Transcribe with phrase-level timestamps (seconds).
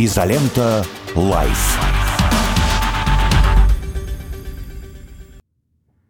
[0.00, 0.84] Изолента.
[1.16, 1.76] Live.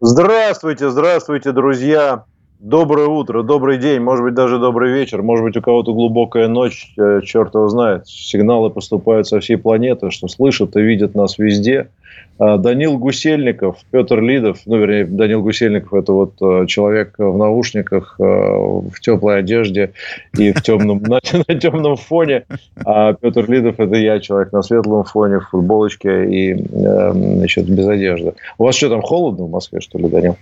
[0.02, 2.24] Здравствуйте, здравствуйте, друзья.
[2.58, 6.92] Доброе утро, добрый день, может быть, даже добрый вечер, может быть, у кого-то глубокая ночь,
[6.98, 8.06] э, черт его знает.
[8.06, 11.88] Сигналы поступают со всей планеты, что слышат и видят нас везде.
[12.38, 18.14] А, Данил Гусельников, Петр Лидов, ну, вернее, Данил Гусельников– это вот э, человек в наушниках,
[18.18, 19.92] э, в теплой одежде
[20.36, 22.44] и в темном, на, на темном фоне.
[22.84, 28.34] А Петр Лидов– это я, человек на светлом фоне, в футболочке и, значит, без одежды.
[28.56, 30.36] У вас что, там холодно в Москве, что ли, Данил?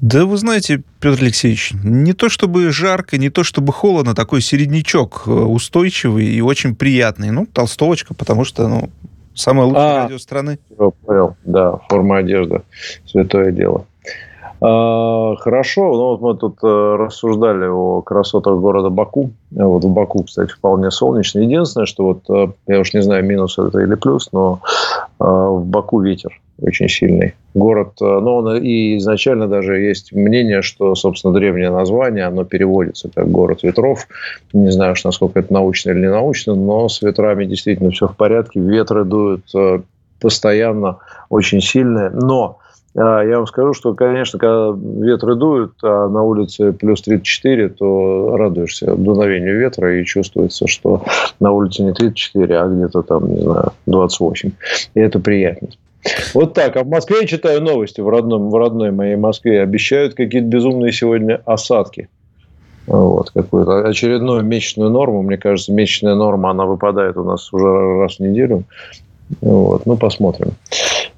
[0.00, 5.24] Да вы знаете, Петр Алексеевич, не то чтобы жарко, не то чтобы холодно, такой середнячок
[5.26, 7.30] э, устойчивый и очень приятный.
[7.32, 8.90] Ну, толстовочка, потому что, ну,
[9.38, 10.58] самое лучшее а, радио страны.
[10.76, 12.62] Понял, да, форма одежды,
[13.06, 13.86] святое дело.
[14.60, 19.30] А, хорошо, ну вот мы тут э, рассуждали о красотах города Баку.
[19.50, 21.40] Вот в Баку, кстати, вполне солнечно.
[21.40, 24.60] Единственное, что вот, э, я уж не знаю, минус это или плюс, но
[25.18, 27.34] в Баку ветер очень сильный.
[27.54, 33.08] Город, э, ну, он и изначально даже есть мнение, что, собственно, древнее название, оно переводится
[33.14, 34.06] как город ветров.
[34.52, 38.16] Не знаю уж, насколько это научно или не научно, но с ветрами действительно все в
[38.16, 38.60] порядке.
[38.60, 39.80] Ветры дуют э,
[40.20, 40.98] постоянно
[41.30, 42.10] очень сильные.
[42.10, 42.67] Но э,
[42.98, 48.94] я вам скажу, что, конечно, когда ветры дуют, а на улице плюс 34, то радуешься
[48.94, 51.04] дуновению ветра и чувствуется, что
[51.38, 54.50] на улице не 34, а где-то там, не знаю, 28.
[54.94, 55.68] И это приятно.
[56.34, 56.76] Вот так.
[56.76, 59.62] А в Москве я читаю новости в, родном, в родной моей Москве.
[59.62, 62.08] Обещают какие-то безумные сегодня осадки.
[62.86, 65.22] Вот, какую-то очередную месячную норму.
[65.22, 68.64] Мне кажется, месячная норма, она выпадает у нас уже раз в неделю.
[69.42, 70.52] Вот, ну, посмотрим.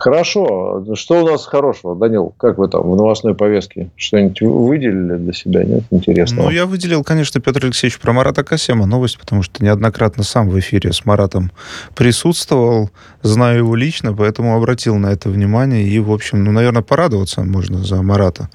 [0.00, 0.82] Хорошо.
[0.94, 2.32] Что у нас хорошего, Данил?
[2.38, 3.90] Как вы там в новостной повестке?
[3.96, 5.62] Что-нибудь выделили для себя?
[5.62, 5.82] Нет?
[5.90, 6.46] Интересного?
[6.46, 10.58] Ну, я выделил, конечно, Петр Алексеевич про Марата Касема новость, потому что неоднократно сам в
[10.58, 11.52] эфире с Маратом
[11.94, 12.90] присутствовал,
[13.20, 15.86] знаю его лично, поэтому обратил на это внимание.
[15.86, 18.48] И, в общем, ну, наверное, порадоваться можно за Марата.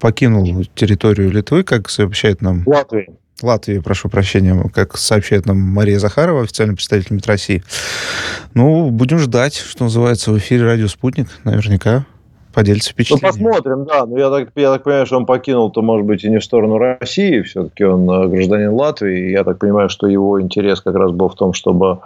[0.00, 2.64] Покинул территорию Литвы, как сообщает нам...
[2.66, 3.14] Латвии.
[3.42, 7.64] Латвии, прошу прощения, как сообщает нам Мария Захарова, официальный представитель МИД России.
[8.54, 12.06] Ну, будем ждать, что называется, в эфире «Радио Спутник», наверняка
[12.56, 13.34] поделится впечатлением.
[13.38, 14.06] Ну, посмотрим, да.
[14.06, 16.44] Но я так, я так понимаю, что он покинул, то, может быть, и не в
[16.44, 17.42] сторону России.
[17.42, 19.30] Все-таки он э, гражданин Латвии.
[19.30, 21.98] Я так понимаю, что его интерес как раз был в том, чтобы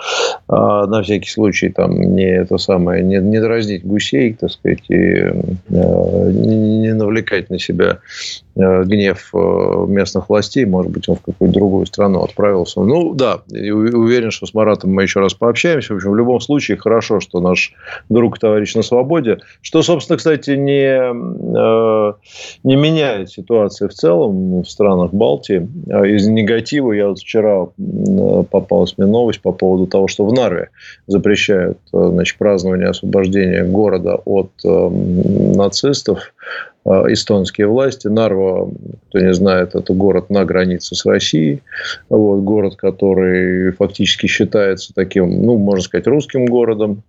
[0.49, 4.94] э, на всякий случай там не это самое, не, не дразнить гусей, так сказать, и
[4.94, 5.33] э,
[5.69, 7.99] не, не навлекать на себя
[8.56, 10.65] э, гнев э, местных властей.
[10.65, 12.81] Может быть, он в какую-то другую страну отправился.
[12.81, 15.94] Ну, да, уверен, что с Маратом мы еще раз пообщаемся.
[15.94, 17.72] В общем, в любом случае, хорошо, что наш
[18.09, 19.39] друг, товарищ на свободе.
[19.62, 22.12] Что, собственно, кстати, кстати, не, э,
[22.65, 25.69] не меняет ситуации в целом в странах Балтии.
[25.91, 27.67] А из негатива я вот вчера
[28.51, 30.71] попалась мне новость по поводу того, что в Нарве
[31.06, 34.89] запрещают э, значит, празднование освобождения города от э,
[35.56, 36.33] нацистов
[36.87, 38.09] эстонские власти.
[38.09, 38.71] Нарва,
[39.09, 41.62] кто не знает, это город на границе с Россией.
[42.09, 47.03] Вот, город, который фактически считается таким, ну, можно сказать, русским городом.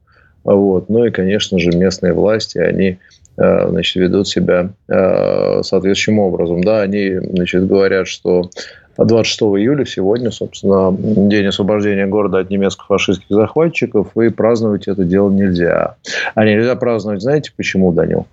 [0.44, 0.90] Вот.
[0.90, 6.62] Ну и, конечно же, местные власти, они Э, значит, ведут себя э, соответствующим образом.
[6.62, 8.50] Да, они значит, говорят, что
[8.97, 10.96] 26 июля сегодня, собственно,
[11.30, 15.96] день освобождения города от немецких фашистских захватчиков, и праздновать это дело нельзя.
[16.36, 18.28] А нельзя праздновать, знаете, почему, Данил?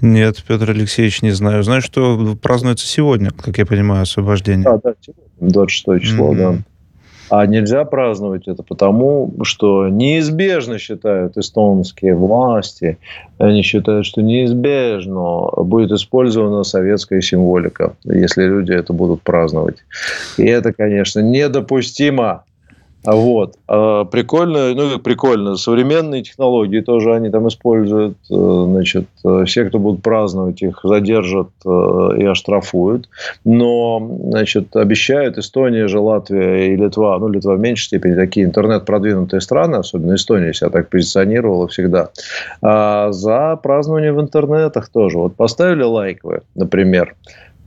[0.00, 1.62] Нет, Петр Алексеевич, не знаю.
[1.62, 4.64] Знаю, что празднуется сегодня, как я понимаю, освобождение.
[4.64, 4.94] Да, да,
[5.40, 6.36] 26 число, mm-hmm.
[6.36, 6.58] да.
[7.32, 12.98] А нельзя праздновать это потому, что неизбежно считают эстонские власти,
[13.38, 19.78] они считают, что неизбежно будет использована советская символика, если люди это будут праздновать.
[20.36, 22.44] И это, конечно, недопустимо.
[23.04, 23.56] Вот.
[23.66, 28.16] А прикольно, ну, прикольно, современные технологии тоже они там используют.
[28.30, 33.08] Э, значит, э, все, кто будут праздновать, их задержат э, и оштрафуют.
[33.44, 39.40] Но, значит, обещают Эстония же, Латвия и Литва, ну, Литва в меньшей степени, такие интернет-продвинутые
[39.40, 42.10] страны, особенно Эстония себя так позиционировала всегда,
[42.60, 45.18] а за празднование в интернетах тоже.
[45.18, 47.16] Вот поставили лайк вы, например,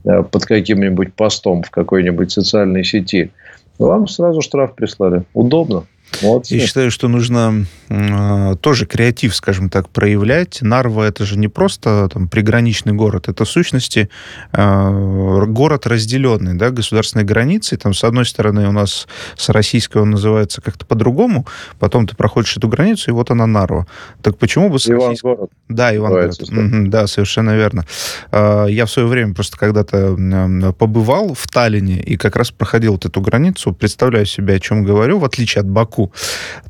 [0.04, 3.32] под каким-нибудь постом в какой-нибудь социальной сети–
[3.78, 5.22] вам сразу штраф прислали.
[5.34, 5.84] Удобно.
[6.22, 6.54] Молодцы.
[6.54, 10.62] Я считаю, что нужно э, тоже креатив, скажем так, проявлять.
[10.62, 14.08] Нарва это же не просто там, приграничный город, это в сущности
[14.52, 17.76] э, город разделенный, да, государственной границей.
[17.78, 19.06] Там, с одной стороны, у нас
[19.36, 21.46] с российской он называется как-то по-другому,
[21.78, 23.86] потом ты проходишь эту границу, и вот она Нарва.
[24.22, 25.34] Так почему бы с Иван российской...
[25.34, 25.50] город.
[25.68, 26.40] Да, Ивангород.
[26.40, 27.84] Угу, да, совершенно верно.
[28.32, 30.16] Э, я в свое время просто когда-то
[30.78, 35.18] побывал в Таллине и как раз проходил вот эту границу, представляю себе, о чем говорю,
[35.18, 36.12] в отличие от Баку, ку-ку.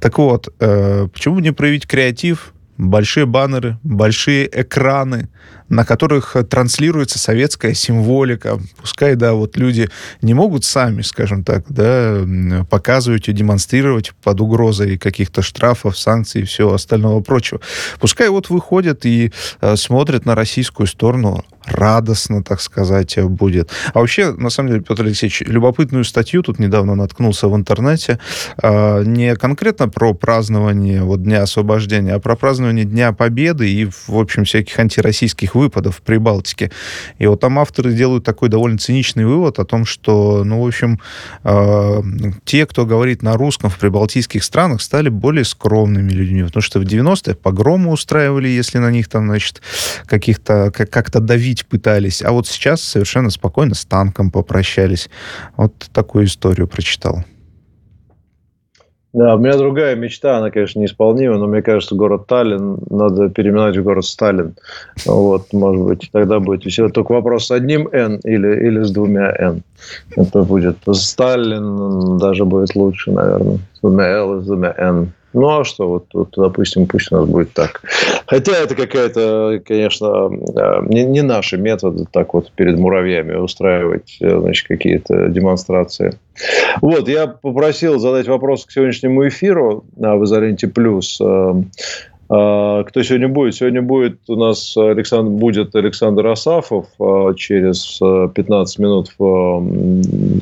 [0.00, 5.28] Так вот, э, почему не проявить креатив, большие баннеры, большие экраны,
[5.68, 8.58] на которых транслируется советская символика.
[8.80, 9.88] Пускай, да, вот люди
[10.22, 12.24] не могут сами, скажем так, да,
[12.68, 17.60] показывать и демонстрировать под угрозой каких-то штрафов, санкций и всего остального прочего.
[17.98, 23.70] Пускай вот выходят и э, смотрят на российскую сторону радостно, так сказать, будет.
[23.92, 28.18] А вообще, на самом деле, Петр Алексеевич, любопытную статью тут недавно наткнулся в интернете,
[28.62, 34.16] э, не конкретно про празднование вот, Дня освобождения, а про празднование Дня Победы и, в
[34.16, 36.70] общем, всяких антироссийских выпадов в Прибалтике.
[37.18, 41.00] И вот там авторы делают такой довольно циничный вывод о том, что, ну, в общем,
[41.44, 42.02] э,
[42.44, 46.84] те, кто говорит на русском в прибалтийских странах, стали более скромными людьми, потому что в
[46.84, 49.62] 90-е погромы устраивали, если на них там, значит,
[50.06, 55.08] каких-то, как-то давить пытались, а вот сейчас совершенно спокойно с танком попрощались.
[55.56, 57.24] Вот такую историю прочитал.
[59.16, 63.78] Да, у меня другая мечта, она, конечно, неисполнима, но мне кажется, город Таллин надо переименовать
[63.78, 64.56] в город Сталин.
[65.06, 66.90] Вот, может быть, тогда будет весело.
[66.90, 69.62] Только вопрос с одним «Н» или, или с двумя «Н».
[70.16, 73.58] Это будет Сталин, даже будет лучше, наверное.
[73.72, 75.10] С двумя «Л» и с двумя «Н».
[75.36, 77.82] Ну, а что, вот, вот, допустим, пусть у нас будет так.
[78.26, 80.30] Хотя это какая-то, конечно,
[80.88, 86.18] не, не наши методы так вот перед муравьями устраивать, э, значит, какие-то демонстрации.
[86.80, 91.20] Вот, я попросил задать вопрос к сегодняшнему эфиру в «Изоленте плюс».
[92.28, 93.54] А, кто сегодня будет?
[93.54, 99.10] Сегодня будет у нас Александр, будет Александр Асафов а, через 15 а, минут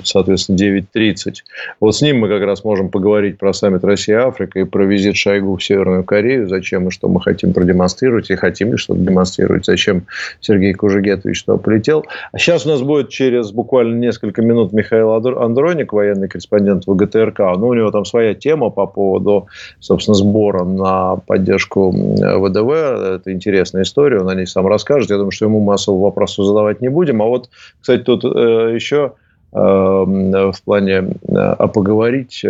[0.05, 1.35] соответственно, 9.30.
[1.81, 5.57] Вот с ним мы как раз можем поговорить про саммит Россия-Африка и про визит Шойгу
[5.57, 10.07] в Северную Корею, зачем и что мы хотим продемонстрировать, и хотим ли что-то демонстрировать, зачем
[10.41, 12.05] Сергей Кужегетович туда полетел.
[12.33, 17.41] А сейчас у нас будет через буквально несколько минут Михаил Андроник, военный корреспондент ВГТРК.
[17.59, 19.49] Ну, у него там своя тема по поводу,
[19.81, 22.71] собственно, сбора на поддержку поддержку ВДВ.
[22.71, 25.11] Это интересная история, он о ней сам расскажет.
[25.11, 27.23] Я думаю, что ему мы особо задавать не будем.
[27.23, 27.51] А вот,
[27.81, 29.13] кстати, тут э, еще
[29.53, 32.45] э, в плане э, а поговорить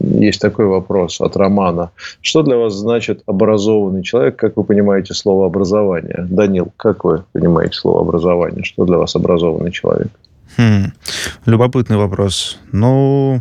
[0.00, 1.90] есть такой вопрос от Романа.
[2.20, 4.36] Что для вас значит образованный человек?
[4.36, 6.26] Как вы понимаете слово образование?
[6.28, 8.64] Данил, как вы понимаете слово образование?
[8.64, 10.08] Что для вас образованный человек?
[10.56, 10.92] Хм,
[11.46, 12.58] любопытный вопрос.
[12.72, 13.40] Ну,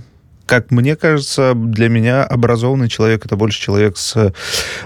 [0.53, 4.31] как мне кажется, для меня образованный человек это больше человек с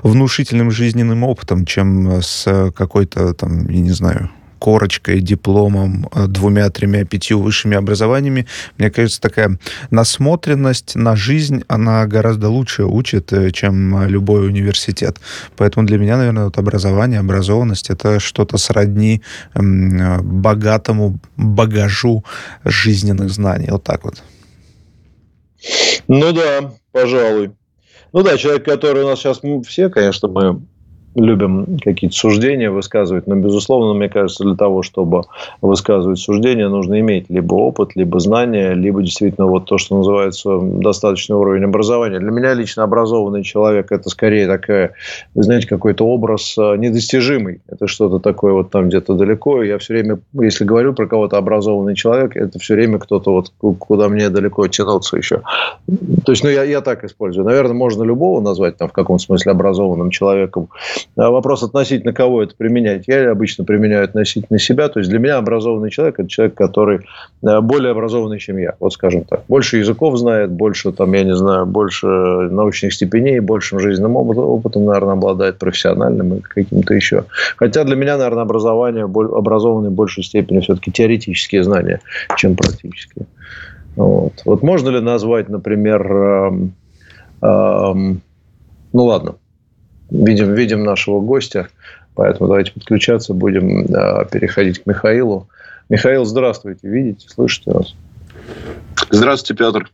[0.01, 4.29] внушительным жизненным опытом, чем с какой-то там, я не знаю,
[4.59, 8.47] корочкой, дипломом, двумя, тремя, пятью высшими образованиями.
[8.77, 9.59] Мне кажется, такая
[9.91, 15.17] насмотренность на жизнь, она гораздо лучше учит, э, чем любой университет.
[15.57, 19.21] Поэтому для меня, наверное, вот образование, образованность— это что-то сродни
[19.53, 22.23] богатому багажу
[22.63, 23.67] жизненных знаний.
[23.69, 24.23] Вот так вот.
[26.07, 27.51] Ну да, пожалуй.
[28.13, 30.61] Ну да, человек, который у нас сейчас все, конечно, мы
[31.17, 35.23] любим какие-то суждения высказывать, но, безусловно, мне кажется, для того, чтобы
[35.61, 41.35] высказывать суждения, нужно иметь либо опыт, либо знания, либо действительно вот то, что называется достаточный
[41.35, 42.19] уровень образования.
[42.19, 44.93] Для меня лично образованный человек– это скорее такая,
[45.33, 47.61] знаете, какой-то образ э, недостижимый.
[47.67, 49.63] Это что-то такое вот там где-то далеко.
[49.63, 54.07] Я все время, если говорю про кого-то образованный человек, это все время кто-то вот куда
[54.07, 55.41] мне далеко тянуться еще.
[56.25, 57.45] То есть, ну, я, я так использую.
[57.45, 60.69] Наверное, можно любого назвать там в каком смысле образованным человеком.
[61.15, 63.05] А вопрос относительно кого это применять.
[63.07, 64.87] Я обычно применяю относительно себя.
[64.89, 66.99] То есть для меня образованный человек– это человек, который
[67.43, 68.75] э, более образованный, чем я.
[68.79, 69.43] Вот скажем так.
[69.47, 75.13] Больше языков знает, больше, там, я не знаю, больше научных степеней, большим жизненным опытом, наверное,
[75.13, 77.25] обладает профессиональным и каким-то еще.
[77.55, 82.01] Хотя для меня, наверное, образование, образованный в большей степени все-таки теоретические знания,
[82.37, 83.25] чем практические.
[83.95, 84.33] Вот.
[84.45, 86.73] вот можно ли назвать, например, эм,
[87.41, 88.21] эм,
[88.93, 89.35] ну ладно,
[90.09, 91.69] видим, видим нашего гостя,
[92.15, 95.47] поэтому давайте подключаться, будем э, переходить к Михаилу.
[95.89, 97.95] Михаил, здравствуйте, видите, слышите нас?
[99.09, 99.89] Здравствуйте, Петр.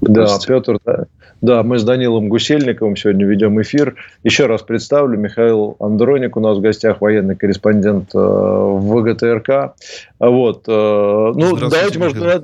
[0.00, 1.06] Да, Петр, да.
[1.44, 3.96] Да, мы с Данилом Гусельниковым сегодня ведем эфир.
[4.22, 9.74] Еще раз представлю, Михаил Андроник у нас в гостях, военный корреспондент э, ВГТРК.
[10.20, 10.64] Вот.
[10.66, 12.38] Э, ну, давайте, может, для,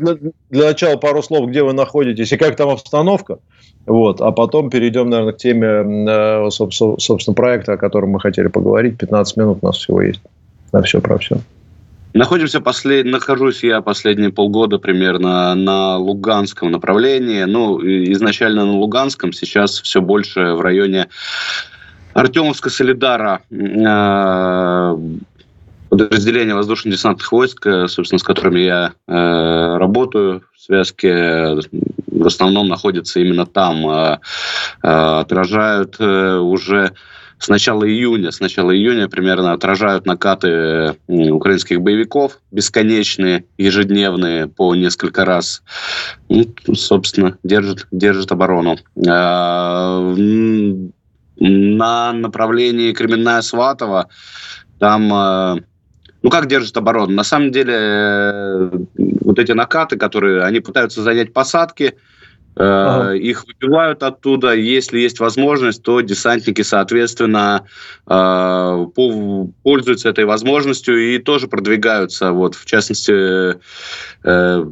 [0.51, 3.39] для начала пару слов, где вы находитесь и как там обстановка.
[3.87, 4.21] Вот.
[4.21, 8.99] А потом перейдем, наверное, к теме, э, собственно, проекта, о котором мы хотели поговорить.
[8.99, 10.21] 15 минут у нас всего есть
[10.75, 11.39] на все про все.
[12.13, 13.07] Находимся послед...
[13.07, 17.45] Нахожусь я последние полгода примерно на Луганском направлении.
[17.45, 21.09] Ну, изначально на Луганском, сейчас все больше в районе
[22.15, 24.97] Артемовска-Солидара э,
[25.89, 31.61] подразделения воздушно-десантных войск, э, собственно, с которыми я работаю в связке
[32.11, 34.19] в основном находятся именно там,
[34.83, 36.93] отражают уже
[37.41, 45.25] с начала июня, с начала июня примерно отражают накаты украинских боевиков, бесконечные, ежедневные, по несколько
[45.25, 45.63] раз.
[46.29, 48.77] Ну, собственно, держит, держит оборону.
[49.09, 50.15] А,
[51.39, 54.09] на направлении Кременная Сватова
[54.79, 55.57] там а,
[56.23, 57.15] ну, как держит оборону?
[57.15, 58.71] На самом деле, э,
[59.23, 61.97] вот эти накаты, которые, они пытаются занять посадки,
[62.57, 63.15] Ага.
[63.15, 64.55] Э, их выбивают оттуда.
[64.55, 67.65] Если есть возможность, то десантники, соответственно,
[68.07, 68.87] э,
[69.63, 72.33] пользуются этой возможностью и тоже продвигаются.
[72.33, 73.59] Вот, в частности,
[74.25, 74.65] э,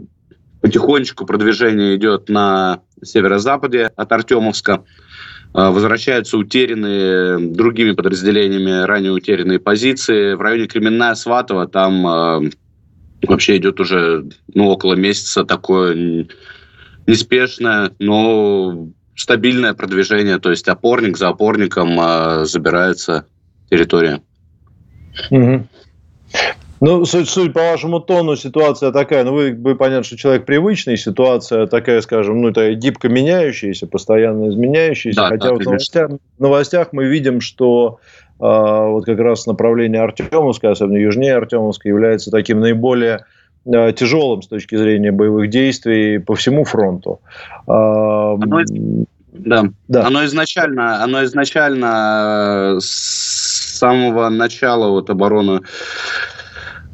[0.60, 4.84] потихонечку продвижение идет на северо-западе от Артемовска.
[5.54, 10.34] Возвращаются утерянные другими подразделениями ранее утерянные позиции.
[10.34, 12.50] В районе Кременная Сватова там
[13.22, 16.26] вообще идет уже ну, около месяца такое
[17.08, 18.86] неспешное, но
[19.16, 23.24] стабильное продвижение, то есть опорник за опорником а, забирается
[23.70, 24.20] территория.
[25.30, 25.66] Угу.
[26.80, 30.96] Ну, суть, суть по вашему тону ситуация такая, ну, вы, вы понятно, что человек привычный,
[30.96, 36.40] ситуация такая, скажем, ну, это гибко меняющаяся, постоянно изменяющаяся, да, хотя да, в новостях, в
[36.40, 37.98] новостях мы видим, что
[38.38, 43.22] э, вот как раз направление Артемовска, особенно южнее Артемовска, является таким наиболее Э,
[43.92, 47.20] тяжелым с точки зрения боевых действий по всему фронту.
[47.66, 48.62] Оно,
[49.32, 49.64] да.
[49.88, 50.06] да.
[50.06, 55.60] Оно изначально, оно изначально э, с самого начала вот обороны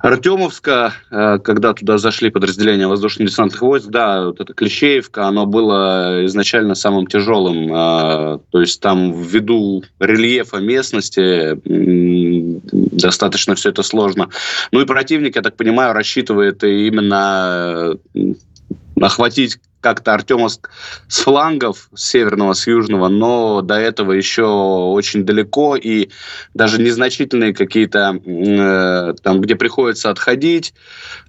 [0.05, 6.75] Артемовска, э, когда туда зашли подразделения воздушно-десантных войск, да, вот это Клещеевка, оно было изначально
[6.75, 7.73] самым тяжелым.
[7.73, 11.59] Э, то есть там ввиду рельефа местности
[12.95, 14.29] достаточно все это сложно.
[14.73, 17.97] Ну и противник, я так понимаю, рассчитывает именно
[19.01, 20.71] охватить как-то Артемовск
[21.09, 26.09] с флангов, с северного, с южного, но до этого еще очень далеко, и
[26.55, 30.73] даже незначительные какие-то, э, там, где приходится отходить,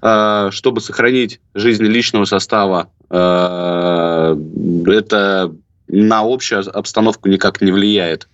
[0.01, 4.37] э, чтобы сохранить жизнь личного состава, э,
[4.87, 5.53] это
[5.89, 8.29] на общую обстановку никак не влияет.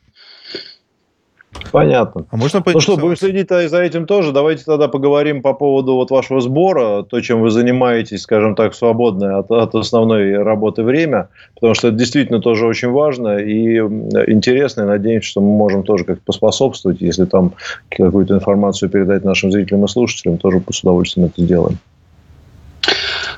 [1.72, 2.26] Понятно.
[2.30, 4.32] А можно Ну что, будем следить за этим тоже.
[4.32, 9.38] Давайте тогда поговорим по поводу вот вашего сбора, то, чем вы занимаетесь, скажем так, свободное
[9.38, 14.86] от, от основной работы время, потому что это действительно тоже очень важно и интересно, и
[14.86, 17.54] надеемся, что мы можем тоже как-то поспособствовать, если там
[17.90, 21.78] какую-то информацию передать нашим зрителям и слушателям, тоже с удовольствием это сделаем.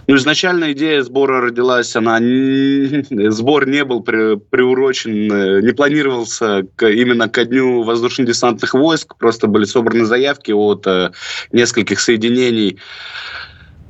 [0.08, 2.18] Ну, изначально идея сбора родилась, она
[3.32, 9.64] сбор не был при, приурочен, э, не планировался именно ко дню воздушно-десантных войск, просто были
[9.64, 11.12] собраны заявки от э,
[11.54, 12.80] нескольких соединений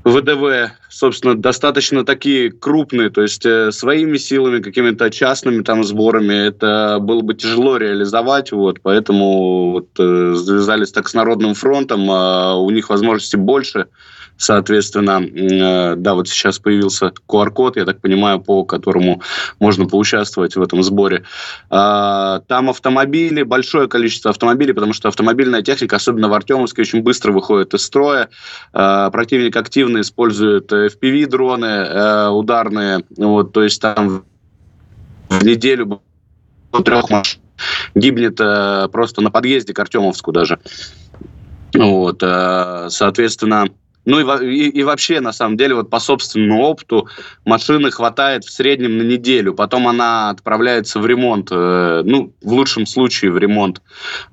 [0.03, 6.99] ВДВ, собственно, достаточно такие крупные, то есть э, своими силами, какими-то частными там сборами это
[6.99, 12.69] было бы тяжело реализовать, вот, поэтому вот, э, связались так с Народным фронтом, э, у
[12.69, 13.87] них возможностей больше,
[14.37, 19.21] Соответственно, э, да, вот сейчас появился QR-код, я так понимаю, по которому
[19.59, 21.23] можно поучаствовать в этом сборе.
[21.69, 27.31] А, там автомобили, большое количество автомобилей, потому что автомобильная техника, особенно в Артемовске, очень быстро
[27.31, 28.29] выходит из строя.
[28.73, 34.25] А, противник активно использует FPV-дроны э, ударные, вот, то есть там
[35.29, 36.01] в неделю
[36.83, 37.39] трех машин
[37.95, 40.59] гибнет э, просто на подъезде к Артемовску даже.
[41.73, 43.67] Вот, соответственно,
[44.05, 47.07] ну и, и, и вообще, на самом деле, вот по собственному опыту,
[47.45, 49.53] машины хватает в среднем на неделю.
[49.53, 53.81] Потом она отправляется в ремонт, э, ну, в лучшем случае в ремонт.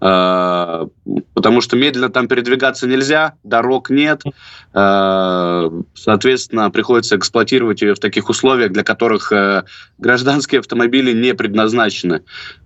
[0.00, 0.86] Э,
[1.34, 4.22] потому что медленно там передвигаться нельзя, дорог нет.
[4.74, 9.64] Э, соответственно, приходится эксплуатировать ее в таких условиях, для которых э,
[9.98, 12.22] гражданские автомобили не предназначены.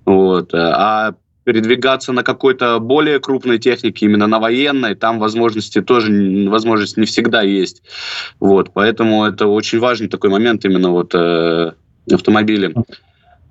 [0.07, 0.55] Вот.
[0.55, 7.07] А передвигаться на какой-то более крупной технике, именно на военной, там возможности тоже, возможность не
[7.07, 7.83] всегда есть.
[8.41, 11.73] Вот, поэтому это очень важный такой момент именно вот э,
[12.11, 12.75] автомобили.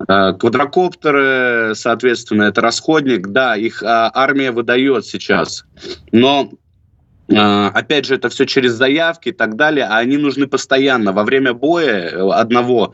[0.08, 5.64] Э, квадрокоптеры, соответственно, это расходник, да, их э, армия выдает сейчас,
[6.10, 6.50] но
[7.28, 11.12] э, Опять же, это все через заявки и так далее, а они нужны постоянно.
[11.12, 12.92] Во время боя э, одного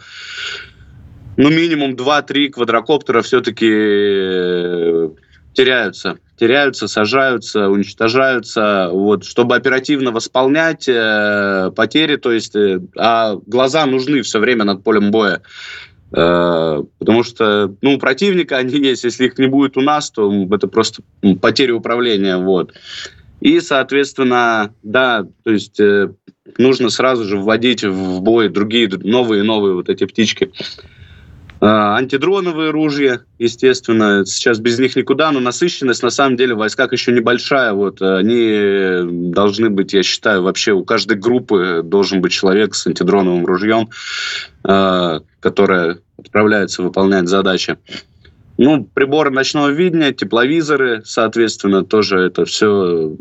[1.40, 5.08] ну, минимум 2-3 квадрокоптера все-таки э,
[5.54, 6.18] теряются.
[6.38, 8.90] Теряются, сажаются, уничтожаются.
[8.92, 14.84] Вот, чтобы оперативно восполнять э, потери, то есть, э, а глаза нужны все время над
[14.84, 15.40] полем боя.
[16.12, 20.30] Э, потому что, ну, у противника они есть, если их не будет у нас, то
[20.50, 21.02] это просто
[21.40, 22.74] потеря управления, вот.
[23.40, 26.10] И, соответственно, да, то есть э,
[26.58, 30.52] нужно сразу же вводить в бой другие новые и новые вот эти птички.
[31.60, 36.92] А, антидроновые ружья, естественно, сейчас без них никуда, но насыщенность на самом деле в войсках
[36.92, 37.74] еще небольшая.
[37.74, 43.44] Вот они должны быть, я считаю, вообще у каждой группы должен быть человек с антидроновым
[43.44, 43.90] ружьем,
[44.64, 47.76] а, которая отправляется выполнять задачи.
[48.56, 53.16] Ну, приборы ночного видения, тепловизоры, соответственно, тоже это все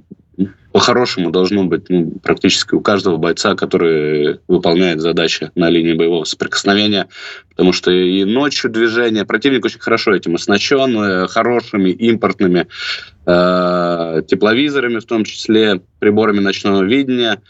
[0.71, 7.07] по-хорошему должно быть ну, практически у каждого бойца, который выполняет задачи на линии боевого соприкосновения,
[7.49, 12.67] потому что и ночью движение, противник очень хорошо этим оснащен, э, хорошими импортными
[13.25, 17.41] э, тепловизорами, в том числе приборами ночного видения.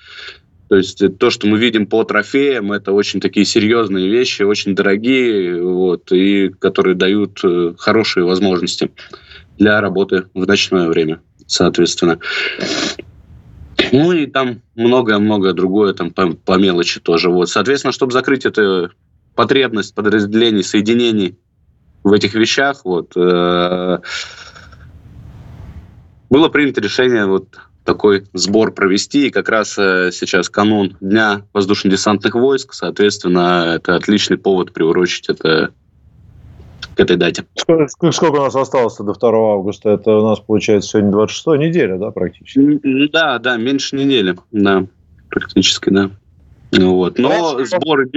[0.70, 5.62] То есть то, что мы видим по трофеям, это очень такие серьезные вещи, очень дорогие,
[5.62, 8.92] вот, и которые дают э, хорошие возможности
[9.58, 12.20] для работы в ночное время, соответственно.
[13.92, 17.30] Ну и там многое-многое другое там по, по мелочи тоже.
[17.30, 17.50] Вот.
[17.50, 18.92] Соответственно, чтобы закрыть эту
[19.36, 21.38] потребность подразделений, соединений
[22.04, 24.00] в этих вещах, вот, э,
[26.30, 29.28] было принято решение вот такой сбор провести.
[29.28, 35.74] И как раз э, сейчас канун Дня воздушно-десантных войск, соответственно, это отличный повод приурочить это
[37.00, 37.46] к этой дате.
[37.56, 39.92] Сколько, сколько у нас осталось до 2 августа?
[39.92, 43.08] Это у нас, получается, сегодня 26 неделя, да, практически?
[43.08, 44.86] Да, да, меньше недели, да,
[45.30, 46.10] практически, да.
[46.74, 47.18] Вот.
[47.18, 48.10] Но сборы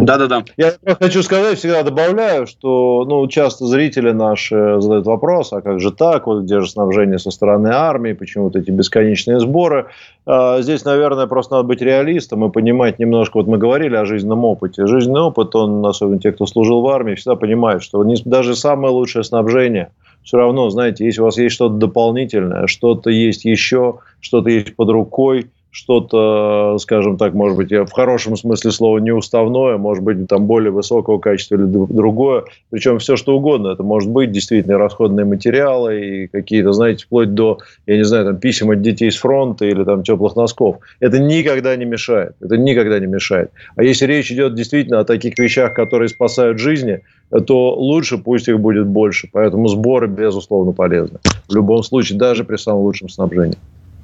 [0.00, 0.44] да-да-да.
[0.56, 5.92] Я хочу сказать, всегда добавляю, что ну, часто зрители наши задают вопрос, а как же
[5.92, 9.86] так, вот где же снабжение со стороны армии, почему вот эти бесконечные сборы.
[10.24, 14.44] А, здесь, наверное, просто надо быть реалистом и понимать немножко, вот мы говорили о жизненном
[14.44, 14.86] опыте.
[14.86, 19.24] Жизненный опыт, он, особенно те, кто служил в армии, всегда понимает, что даже самое лучшее
[19.24, 19.90] снабжение–
[20.22, 24.90] все равно, знаете, если у вас есть что-то дополнительное, что-то есть еще, что-то есть под
[24.90, 30.70] рукой, что-то, скажем так, может быть, в хорошем смысле слова неуставное, может быть, там более
[30.70, 32.44] высокого качества или другое.
[32.70, 33.68] Причем все, что угодно.
[33.68, 38.36] Это может быть действительно расходные материалы и какие-то, знаете, вплоть до, я не знаю, там,
[38.36, 40.76] писем от детей с фронта или там теплых носков.
[41.00, 42.34] Это никогда не мешает.
[42.42, 43.50] Это никогда не мешает.
[43.74, 47.00] А если речь идет действительно о таких вещах, которые спасают жизни,
[47.46, 49.26] то лучше пусть их будет больше.
[49.32, 51.18] Поэтому сборы, безусловно, полезны.
[51.48, 53.56] В любом случае, даже при самом лучшем снабжении.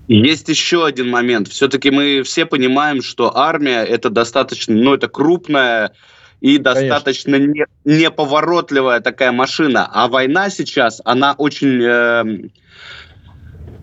[0.08, 1.48] Есть еще один момент.
[1.48, 5.92] Все-таки мы все понимаем, что армия это достаточно, ну, это крупная
[6.40, 9.88] и достаточно не, неповоротливая такая машина.
[9.92, 11.82] А война сейчас, она очень...
[11.82, 12.24] Э,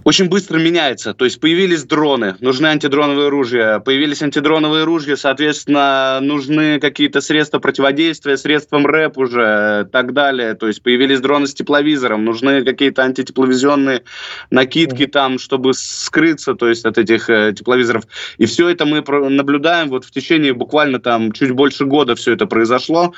[0.05, 1.15] очень быстро меняется.
[1.15, 3.79] То есть появились дроны, нужны антидроновые ружья.
[3.79, 10.53] Появились антидроновые ружья, соответственно, нужны какие-то средства противодействия, средством РЭП уже, так далее.
[10.53, 14.03] То есть появились дроны с тепловизором, нужны какие-то антитепловизионные
[14.51, 18.03] накидки там, чтобы скрыться, то есть от этих э, тепловизоров.
[18.37, 22.45] И все это мы наблюдаем вот в течение буквально там чуть больше года все это
[22.45, 23.15] произошло.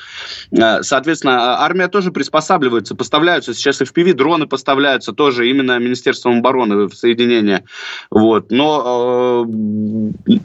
[0.52, 3.54] Э, соответственно, а, армия тоже приспосабливается, поставляются.
[3.54, 7.64] Сейчас ПВ дроны поставляются тоже именно Министерством обороны в соединение.
[8.12, 8.52] Вот.
[8.52, 9.46] Но
[10.28, 10.40] э,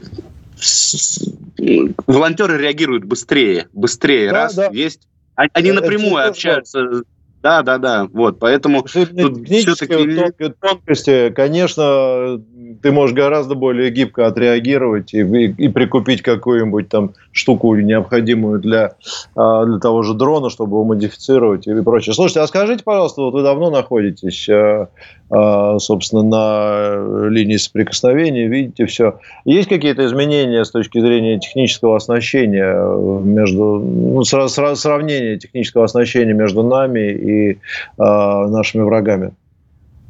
[2.07, 4.29] волонтеры реагируют быстрее, быстрее.
[4.29, 4.69] Да, раз да.
[4.71, 7.03] есть, они это, напрямую это общаются.
[7.41, 8.07] Да, да, да.
[8.11, 12.41] Вот, поэтому тут все-таки тонкости, конечно,
[12.81, 18.95] ты можешь гораздо более гибко отреагировать и, и, и прикупить какую-нибудь там штуку необходимую для,
[19.35, 22.13] а, для того же дрона, чтобы его модифицировать и прочее.
[22.13, 24.89] Слушайте, а скажите, пожалуйста, вот вы давно находитесь, а,
[25.29, 29.19] а, собственно, на линии соприкосновения, видите все.
[29.45, 32.73] Есть какие-то изменения с точки зрения технического оснащения
[33.21, 37.57] между, ну, сравнения технического оснащения между нами и
[37.97, 39.31] нашими врагами?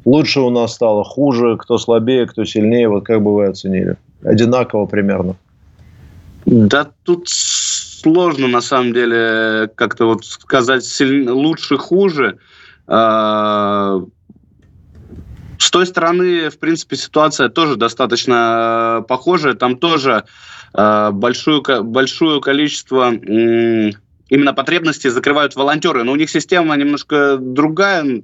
[0.04, 3.96] Лучше у нас стало, хуже, кто слабее, кто сильнее, вот как бы вы оценили?
[4.22, 5.36] Одинаково примерно.
[6.46, 12.38] Да тут сложно на самом деле как-то вот сказать сильнее, лучше, хуже.
[12.86, 14.02] А,
[15.58, 19.54] с той стороны, в принципе, ситуация тоже достаточно похожая.
[19.54, 20.24] Там тоже
[20.74, 26.04] а, большое, большое количество именно потребностей закрывают волонтеры.
[26.04, 28.22] Но у них система немножко другая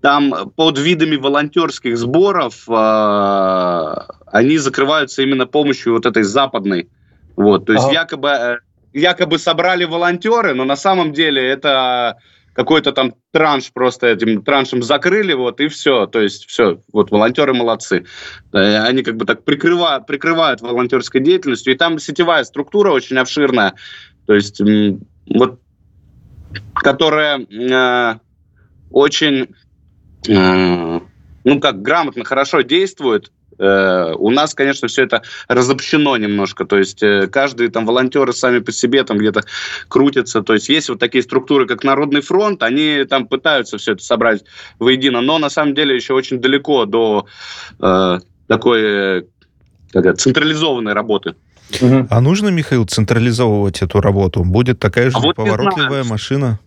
[0.00, 6.88] там под видами волонтерских сборов э, они закрываются именно помощью вот этой западной.
[7.36, 7.94] Вот, то есть ага.
[7.94, 8.56] якобы, э,
[8.92, 12.16] якобы собрали волонтеры, но на самом деле это
[12.52, 16.06] какой-то там транш просто этим траншем закрыли, вот, и все.
[16.06, 18.04] То есть все, вот волонтеры молодцы.
[18.52, 21.72] Они как бы так прикрывают, прикрывают волонтерской деятельностью.
[21.72, 23.74] И там сетевая структура очень обширная,
[24.26, 24.60] то есть
[25.30, 25.60] вот,
[26.74, 28.18] которая э,
[28.90, 29.54] очень
[30.26, 31.00] Э,
[31.44, 37.02] ну, как грамотно, хорошо действует, Э, у нас, конечно, все это разобщено немножко, то есть
[37.02, 39.42] э, каждый там волонтеры сами по себе там где-то
[39.88, 44.04] крутятся, то есть есть вот такие структуры, как Народный фронт, они там пытаются все это
[44.04, 44.44] собрать
[44.78, 47.26] воедино, но на самом деле еще очень далеко до
[47.80, 49.26] э, такой
[49.92, 51.34] как централизованной работы.
[51.80, 54.44] А нужно, Михаил, централизовывать эту работу?
[54.44, 56.60] Будет такая же а вот поворотливая машина?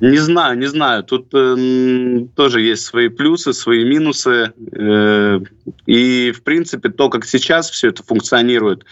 [0.00, 1.02] Не знаю, не знаю.
[1.04, 4.52] Тут э, тоже есть свои плюсы, свои минусы.
[4.72, 5.40] Э,
[5.86, 8.84] и, в принципе, то, как сейчас все это функционирует,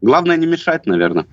[0.00, 1.26] главное не мешать, наверное.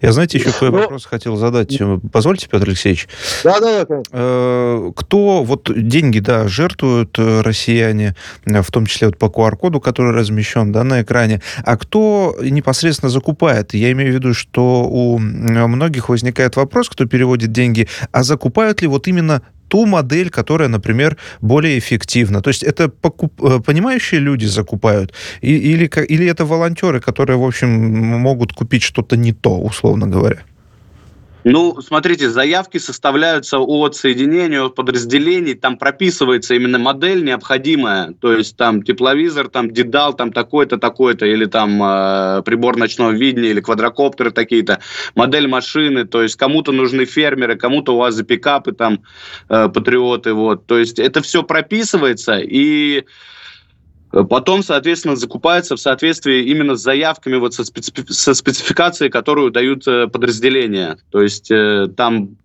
[0.00, 1.78] Я, знаете, еще какой ну, вопрос хотел задать.
[2.12, 3.08] Позвольте, Петр Алексеевич.
[3.44, 4.02] Да, да, да.
[4.10, 10.12] Э, кто вот деньги, да, жертвуют э, россияне, в том числе вот по QR-коду, который
[10.12, 13.74] размещен, да, на экране, а кто непосредственно закупает?
[13.74, 18.88] Я имею в виду, что у многих возникает вопрос, кто переводит деньги, а закупают ли
[18.88, 22.40] вот именно ту модель, которая, например, более эффективна.
[22.42, 23.32] То есть это покуп...
[23.42, 25.14] Э, понимающие люди закупают?
[25.40, 27.70] Или, или это волонтеры, которые, в общем,
[28.20, 30.36] могут купить что-то не то, условно говоря?
[31.44, 38.56] Ну, смотрите, заявки составляются от соединения, от подразделений, там прописывается именно модель необходимая, то есть
[38.56, 44.30] там тепловизор, там дедал, там такой-то, такой-то, или там э, прибор ночного видения, или квадрокоптеры
[44.30, 44.78] такие-то,
[45.16, 49.02] модель машины, то есть кому-то нужны фермеры, кому-то у вас за пикапы там
[49.48, 53.04] э, патриоты, вот, то есть это все прописывается, и
[54.12, 59.88] Потом, соответственно, закупается в соответствии именно с заявками, вот со, специфи- со спецификацией, которую дают
[59.88, 60.98] э, подразделения.
[61.10, 62.36] То есть э, там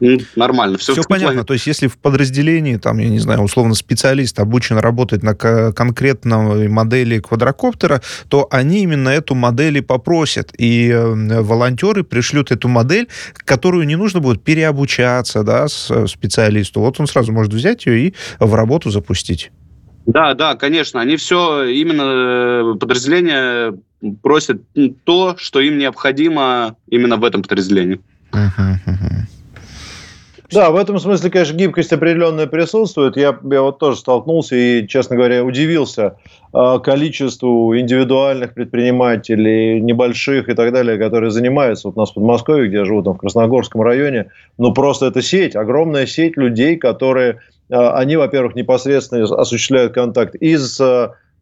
[0.00, 0.78] ну, нормально.
[0.78, 1.44] Все, все понятно.
[1.44, 6.68] То есть, если в подразделении, там, я не знаю, условно, специалист обучен работать на конкретной
[6.68, 10.52] модели квадрокоптера, то они именно эту модель и попросят.
[10.58, 16.80] И э, волонтеры пришлют эту модель, которую не нужно будет переобучаться да, специалисту.
[16.80, 19.50] Вот он сразу может взять ее и в работу запустить.
[20.06, 21.00] Да, да, конечно.
[21.00, 23.74] Они все, именно э, подразделения
[24.22, 24.60] просят
[25.04, 28.00] то, что им необходимо именно в этом подразделении.
[30.54, 33.16] Да, в этом смысле, конечно, гибкость определенная присутствует.
[33.16, 36.16] Я, я вот тоже столкнулся и, честно говоря, удивился
[36.52, 41.88] э, количеству индивидуальных предпринимателей, небольших и так далее, которые занимаются.
[41.88, 45.22] Вот у нас в Подмосковье, где я живу, там в Красногорском районе, ну просто это
[45.22, 47.40] сеть, огромная сеть людей, которые
[47.70, 50.80] они, во-первых, непосредственно осуществляют контакт и с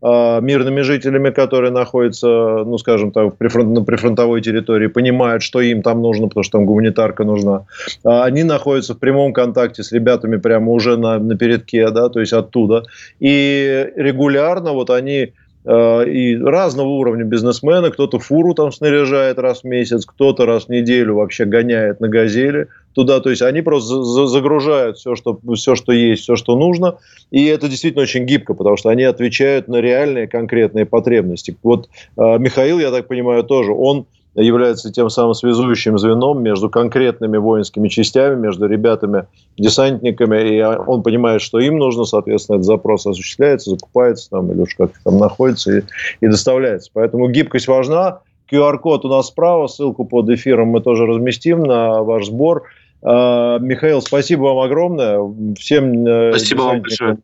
[0.04, 6.02] а, мирными жителями, которые находятся, ну, скажем так, на прифронтовой территории, понимают, что им там
[6.02, 7.66] нужно, потому что там гуманитарка нужна.
[8.04, 12.18] А, они находятся в прямом контакте с ребятами прямо уже на, на передке, да, то
[12.18, 12.82] есть оттуда.
[13.20, 20.04] И регулярно вот они и разного уровня бизнесмены, кто-то фуру там снаряжает раз в месяц,
[20.04, 23.20] кто-то раз в неделю вообще гоняет на газели– туда.
[23.20, 26.98] То есть они просто загружают все что, все, что есть, все, что нужно.
[27.30, 31.56] И это действительно очень гибко, потому что они отвечают на реальные конкретные потребности.
[31.62, 37.36] Вот э, Михаил, я так понимаю, тоже, он является тем самым связующим звеном между конкретными
[37.36, 39.26] воинскими частями, между ребятами,
[39.58, 44.74] десантниками, и он понимает, что им нужно, соответственно, этот запрос осуществляется, закупается там или уж
[44.74, 45.82] как-то там находится и,
[46.20, 46.90] и доставляется.
[46.94, 48.20] Поэтому гибкость важна.
[48.50, 52.64] QR-код у нас справа, ссылку под эфиром мы тоже разместим на ваш сбор.
[53.02, 55.18] А, Михаил, спасибо вам огромное.
[55.58, 57.18] Всем э, спасибо вам большое.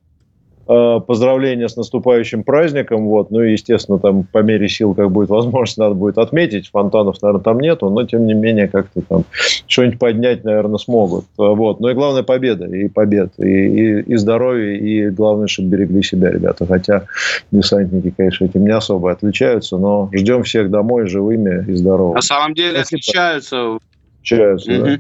[0.69, 3.07] А, поздравления с наступающим праздником.
[3.09, 3.31] Вот.
[3.31, 6.69] Ну и, естественно, там по мере сил, как будет возможность, надо будет отметить.
[6.71, 9.25] Фонтанов, наверное, там нету, но, тем не менее, как-то там
[9.67, 11.25] что-нибудь поднять, наверное, смогут.
[11.39, 11.81] Вот.
[11.81, 12.67] Ну и главное, победа.
[12.67, 13.33] И побед.
[13.39, 14.79] И, и, и здоровье.
[14.79, 16.67] И главное, чтобы берегли себя, ребята.
[16.67, 17.05] Хотя
[17.51, 22.17] десантники, конечно, этим не особо отличаются, но ждем всех домой живыми и здоровыми.
[22.17, 22.99] На самом деле Спасибо.
[22.99, 23.79] отличаются.
[24.21, 24.85] Отличаются, угу.
[24.85, 24.99] да.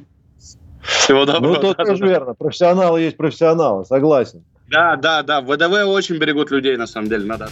[0.80, 1.54] Всего доброго.
[1.54, 2.32] Ну, то тоже верно.
[2.32, 4.42] Профессионалы есть профессионалы, согласен.
[4.68, 5.40] Да, да, да.
[5.40, 7.48] ВДВ очень берегут людей, на самом деле, надо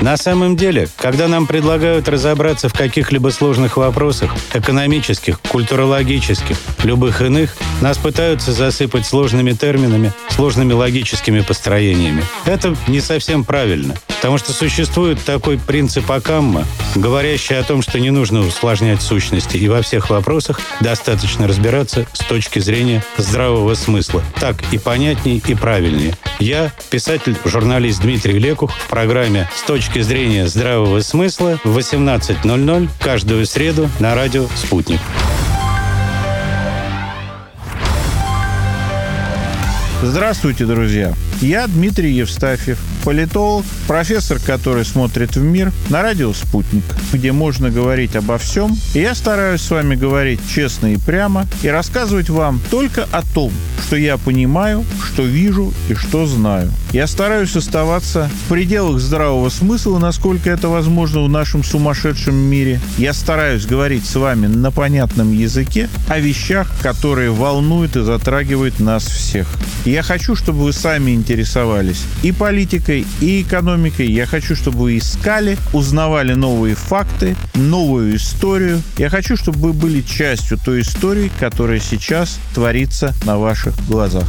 [0.00, 7.56] На самом деле, когда нам предлагают разобраться в каких-либо сложных вопросах, экономических, культурологических, любых иных,
[7.80, 12.22] нас пытаются засыпать сложными терминами, сложными логическими построениями.
[12.44, 18.10] Это не совсем правильно, потому что существует такой принцип Акамма, говорящий о том, что не
[18.10, 24.22] нужно усложнять сущности, и во всех вопросах достаточно разбираться с точки зрения здравого смысла.
[24.38, 26.16] Так и понятней, и правильнее.
[26.38, 32.88] Я, писатель, журналист Дмитрий Лекух в программе «С точки точки зрения здравого смысла в 18.00
[33.00, 35.00] каждую среду на радио «Спутник».
[40.00, 41.12] Здравствуйте, друзья!
[41.40, 48.14] Я Дмитрий Евстафьев, политолог, профессор, который смотрит в мир на радио «Спутник», где можно говорить
[48.14, 48.76] обо всем.
[48.94, 53.52] И я стараюсь с вами говорить честно и прямо и рассказывать вам только о том,
[53.86, 56.70] что я понимаю, что вижу и что знаю.
[56.92, 62.80] Я стараюсь оставаться в пределах здравого смысла, насколько это возможно в нашем сумасшедшем мире.
[62.98, 69.04] Я стараюсь говорить с вами на понятном языке о вещах, которые волнуют и затрагивают нас
[69.04, 69.48] всех.
[69.88, 74.06] Я хочу, чтобы вы сами интересовались и политикой, и экономикой.
[74.06, 78.82] Я хочу, чтобы вы искали, узнавали новые факты, новую историю.
[78.98, 84.28] Я хочу, чтобы вы были частью той истории, которая сейчас творится на ваших глазах.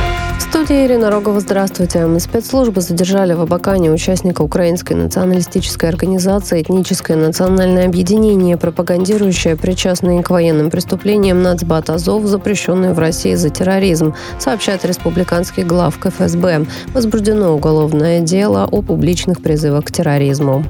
[0.51, 1.39] студии Ирина Рогова.
[1.39, 2.05] Здравствуйте.
[2.19, 10.69] Спецслужбы задержали в Абакане участника украинской националистической организации «Этническое национальное объединение», пропагандирующее причастные к военным
[10.69, 16.65] преступлениям нацбат Азов, запрещенную в России за терроризм, сообщает республиканский глав КФСБ.
[16.93, 20.65] Возбуждено уголовное дело о публичных призывах к терроризму.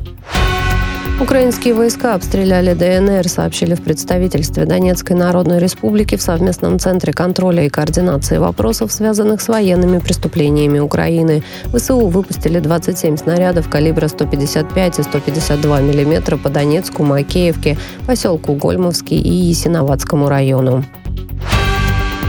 [1.22, 7.70] Украинские войска обстреляли ДНР, сообщили в представительстве Донецкой Народной Республики в совместном центре контроля и
[7.70, 11.44] координации вопросов, связанных с военными преступлениями Украины.
[11.72, 19.32] ВСУ выпустили 27 снарядов калибра 155 и 152 мм по Донецку, Макеевке, поселку Гольмовский и
[19.32, 20.84] Ясиноватскому району.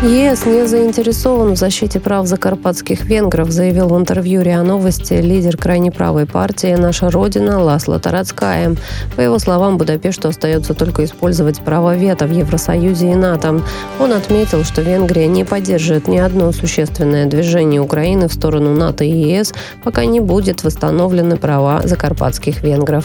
[0.03, 5.93] ЕС не заинтересован в защите прав закарпатских венгров, заявил в интервью РИА Новости лидер крайне
[5.93, 8.75] правой партии «Наша Родина» Ласло Тарацкая.
[9.15, 13.63] По его словам, Будапешту остается только использовать право вето в Евросоюзе и НАТО.
[14.01, 19.11] Он отметил, что Венгрия не поддержит ни одно существенное движение Украины в сторону НАТО и
[19.11, 23.05] ЕС, пока не будет восстановлены права закарпатских венгров.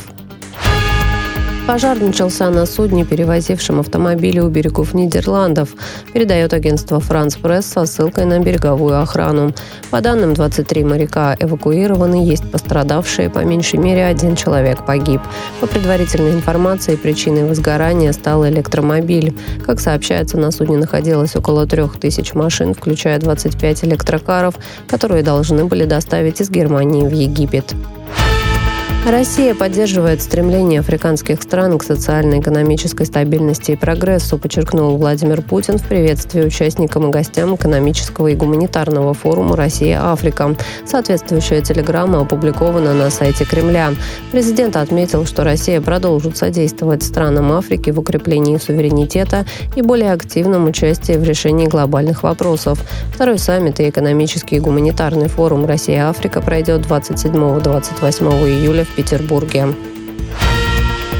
[1.67, 5.75] Пожар начался на судне, перевозившем автомобили у берегов Нидерландов,
[6.13, 9.53] передает агентство «Франс Пресс» со ссылкой на береговую охрану.
[9.91, 15.19] По данным, 23 моряка эвакуированы, есть пострадавшие, по меньшей мере один человек погиб.
[15.59, 19.35] По предварительной информации, причиной возгорания стал электромобиль.
[19.65, 24.55] Как сообщается, на судне находилось около трех тысяч машин, включая 25 электрокаров,
[24.87, 27.75] которые должны были доставить из Германии в Египет.
[29.05, 36.41] Россия поддерживает стремление африканских стран к социально-экономической стабильности и прогрессу, подчеркнул Владимир Путин в приветствии
[36.41, 40.57] участникам и гостям экономического и гуманитарного форума «Россия-Африка».
[40.85, 43.93] Соответствующая телеграмма опубликована на сайте Кремля.
[44.33, 49.45] Президент отметил, что Россия продолжит содействовать странам Африки в укреплении суверенитета
[49.77, 52.83] и более активном участии в решении глобальных вопросов.
[53.13, 59.67] Второй саммит и экономический и гуманитарный форум «Россия-Африка» пройдет 27-28 июля в Петербурге.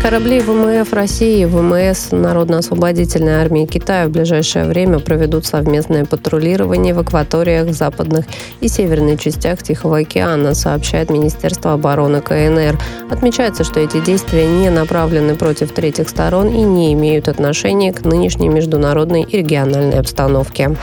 [0.02, 7.00] Корабли ВМФ России и ВМС Народно-освободительной армии Китая в ближайшее время проведут совместное патрулирование в
[7.00, 8.26] акваториях западных
[8.62, 12.80] и северной частях Тихого океана, сообщает Министерство обороны КНР.
[13.12, 18.50] Отмечается, что эти действия не направлены против третьих сторон и не имеют отношения к нынешней
[18.50, 20.78] международной и региональной обстановке.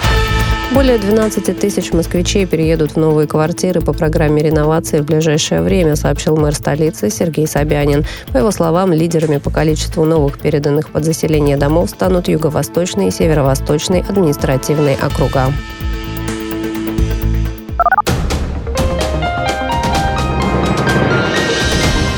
[0.72, 6.37] Более 12 тысяч москвичей переедут в новые квартиры по программе реновации в ближайшее время, сообщил
[6.37, 8.05] мэр столицы Сергей Собянин.
[8.33, 14.00] По его словам, лидерами по количеству новых переданных под заселение домов станут юго-восточный и северо-восточный
[14.00, 15.53] административные округа.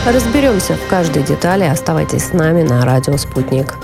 [0.06, 1.64] Разберемся в каждой детали.
[1.64, 3.74] Оставайтесь с нами на радио «Спутник».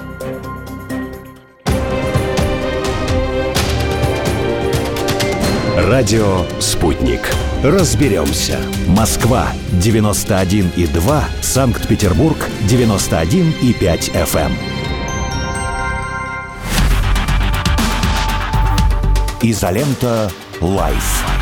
[5.92, 7.20] Радио «Спутник».
[7.62, 8.58] Разберемся.
[8.86, 11.22] Москва, 91,2.
[11.42, 14.52] Санкт-Петербург, 91,5 FM.
[19.42, 20.30] Изолента
[20.62, 21.41] «Live».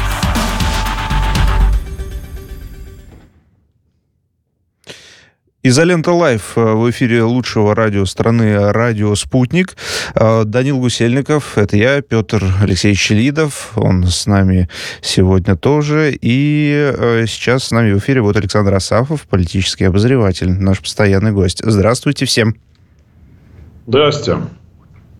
[5.62, 9.76] Изолента Live э, в эфире лучшего радио страны «Радио Спутник».
[10.14, 14.70] Э, Данил Гусельников, это я, Петр Алексеевич Лидов, он с нами
[15.02, 16.16] сегодня тоже.
[16.18, 21.60] И э, сейчас с нами в эфире будет Александр Асафов, политический обозреватель, наш постоянный гость.
[21.62, 22.54] Здравствуйте всем.
[23.86, 24.40] Здравствуйте.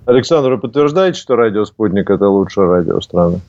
[0.07, 3.41] Александр, вы подтверждаете, что «Радио Спутник»— это лучшее радио страны?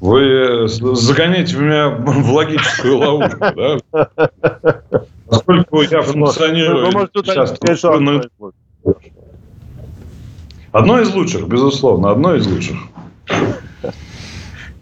[0.00, 3.78] Вы загоняете меня в логическую ловушку, да?
[5.28, 6.86] Поскольку я функционирую...
[6.86, 7.92] Вы можете сейчас, что
[10.72, 12.76] одно, из лучших, безусловно, одно из лучших.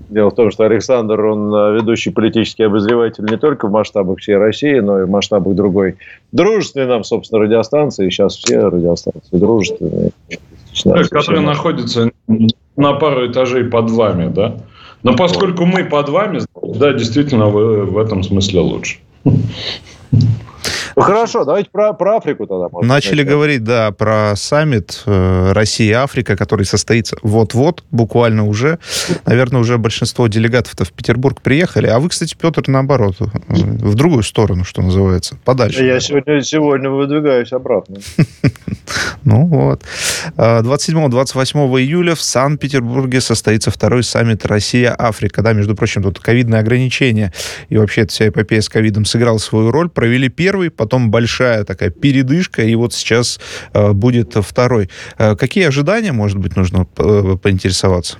[0.08, 4.36] Дело в том, что Александр, он э, ведущий политический обозреватель не только в масштабах всей
[4.36, 5.96] России, но и в масштабах другой
[6.30, 8.10] дружественной нам, собственно, радиостанции.
[8.10, 10.12] Сейчас все радиостанции дружественные.
[11.10, 12.10] Которые находятся
[12.76, 14.56] на пару этажей под вами, да?
[15.04, 18.98] Но поскольку мы под вами, да, действительно, вы в этом смысле лучше.
[20.96, 22.68] Ну, хорошо, давайте про, про Африку тогда.
[22.70, 23.28] Может, Начали начать.
[23.28, 28.78] говорить, да, про саммит э, Россия-Африка, который состоится вот-вот, буквально уже.
[29.26, 31.86] Наверное, уже большинство делегатов-то в Петербург приехали.
[31.86, 35.84] А вы, кстати, Петр, наоборот, э, в другую сторону, что называется, подальше.
[35.84, 37.96] Я сегодня, сегодня выдвигаюсь обратно.
[39.24, 39.82] Ну вот.
[40.36, 45.40] 27-28 июля в Санкт-Петербурге состоится второй саммит Россия-Африка.
[45.42, 47.32] Да, между прочим, тут ковидные ограничения
[47.70, 49.88] и вообще эта вся эпопея с ковидом сыграла свою роль.
[49.88, 53.40] Провели первый, потом большая такая передышка, и вот сейчас
[53.72, 54.90] э, будет второй.
[55.18, 58.18] Э, какие ожидания, может быть, нужно э, поинтересоваться?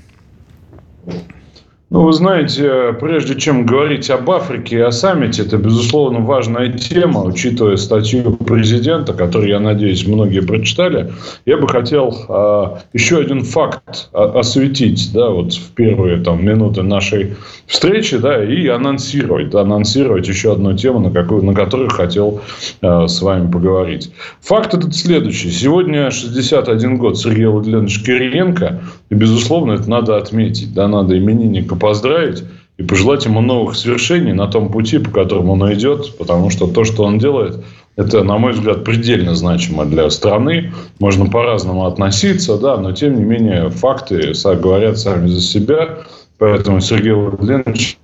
[1.90, 7.22] Ну, вы знаете, прежде чем говорить об Африке и о саммите, это, безусловно, важная тема,
[7.22, 11.12] учитывая статью президента, которую, я надеюсь, многие прочитали.
[11.44, 17.36] Я бы хотел а, еще один факт осветить, да, вот в первые там, минуты нашей
[17.66, 22.40] встречи, да, и анонсировать, анонсировать еще одну тему, на, какую, на которую хотел
[22.80, 24.10] а, с вами поговорить.
[24.40, 25.50] Факт этот следующий.
[25.50, 32.44] Сегодня 61 год Сергея Владимировича Кириенко, и, безусловно, это надо отметить, да, надо именинника поздравить
[32.78, 36.84] и пожелать ему новых свершений на том пути, по которому он идет, потому что то,
[36.84, 37.64] что он делает,
[37.96, 40.72] это, на мой взгляд, предельно значимо для страны.
[40.98, 45.98] Можно по-разному относиться, да, но тем не менее факты говорят сами за себя.
[46.38, 47.96] Поэтому Сергей Владимирович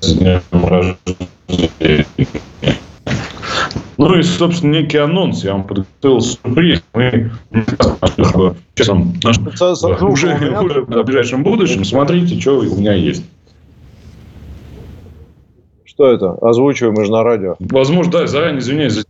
[0.00, 2.06] с днем рождения.
[4.18, 5.44] И, собственно, некий анонс.
[5.44, 6.82] Я вам подготовил сюрприз.
[6.92, 7.30] Мы
[8.74, 13.24] сейчас уже, в ближайшем будущем смотрите, что у меня есть.
[15.84, 16.32] Что это?
[16.32, 17.56] Озвучиваем мы же на радио.
[17.60, 19.04] Возможно, да, заранее извиняюсь за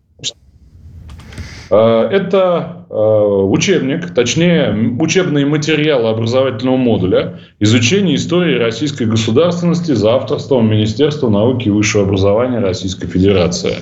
[1.77, 11.29] это а, учебник, точнее, учебные материалы образовательного модуля изучение истории российской государственности за авторством Министерства
[11.29, 13.75] науки и высшего образования Российской Федерации.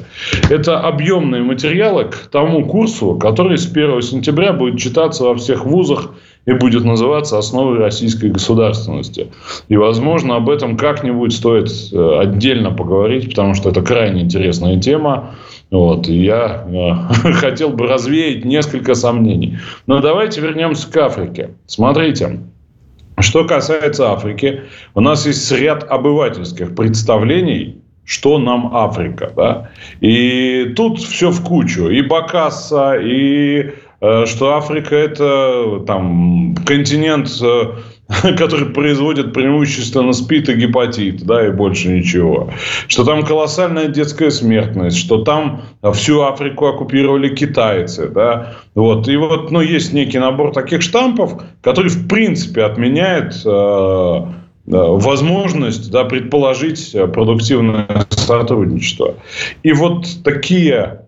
[0.51, 6.11] Это объемные материалы к тому курсу, который с 1 сентября будет читаться во всех вузах
[6.47, 9.29] и будет называться «Основы российской государственности».
[9.69, 15.35] И, возможно, об этом как-нибудь стоит э, отдельно поговорить, потому что это крайне интересная тема.
[15.71, 19.59] Вот, я э, хотел бы развеять несколько сомнений.
[19.87, 21.51] Но давайте вернемся к Африке.
[21.67, 22.41] Смотрите,
[23.19, 24.63] что касается Африки,
[24.95, 29.33] у нас есть ряд обывательских представлений, что нам Африка.
[29.35, 29.71] Да?
[30.01, 31.89] И тут все в кучу.
[31.89, 37.73] И Бакасса, и Э, что Африка это там континент, э,
[38.37, 42.51] который производит преимущественно СПИД и гепатит, да, и больше ничего.
[42.87, 48.55] Что там колоссальная детская смертность, что там всю Африку оккупировали китайцы, да.
[48.75, 49.09] Вот.
[49.09, 54.27] И вот, ну, есть некий набор таких штампов, который, в принципе, отменяет э,
[54.67, 59.15] возможность да, предположить продуктивное сотрудничество.
[59.65, 61.07] И вот такие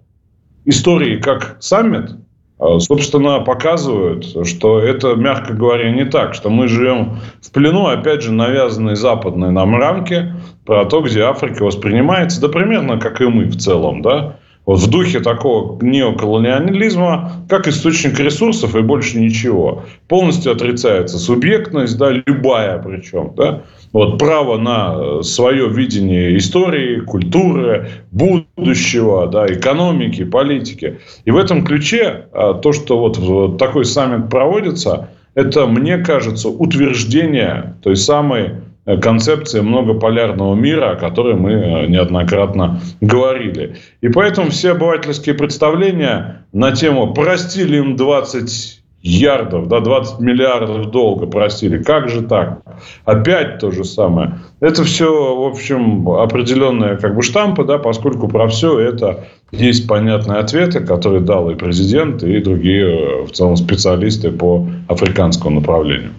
[0.65, 2.19] истории, как саммит, а,
[2.59, 8.33] собственно, показывают, что это, мягко говоря, не так, что мы живем в плену, опять же,
[8.33, 10.35] навязанной западной нам рамки
[10.66, 14.37] про то, где Африка воспринимается, да примерно как и мы в целом, да,
[14.68, 19.85] вот в духе такого неоколониализма, как источник ресурсов и больше ничего.
[20.09, 23.62] Полностью отрицается субъектность, да, любая причем, да,
[23.94, 30.98] вот право на э, свое видение истории, культуры, будущего, да, экономики, политики.
[31.24, 37.74] И в этом ключе а, то, что вот такой саммит проводится, это, мне кажется, утверждение
[37.83, 38.50] той самой
[38.88, 43.77] э, концепции многополярного мира, о которой мы э, неоднократно говорили.
[44.01, 51.27] И поэтому все обывательские представления на тему «простили им 20 ярдов, да, 20 миллиардов долга
[51.27, 51.83] просили.
[51.83, 52.63] Как же так?
[53.04, 54.38] Опять то же самое.
[54.60, 60.40] Это все, в общем, определенные как бы штампы, да, поскольку про все это есть понятные
[60.40, 66.13] ответы, которые дал и президент, и другие в целом специалисты по африканскому направлению.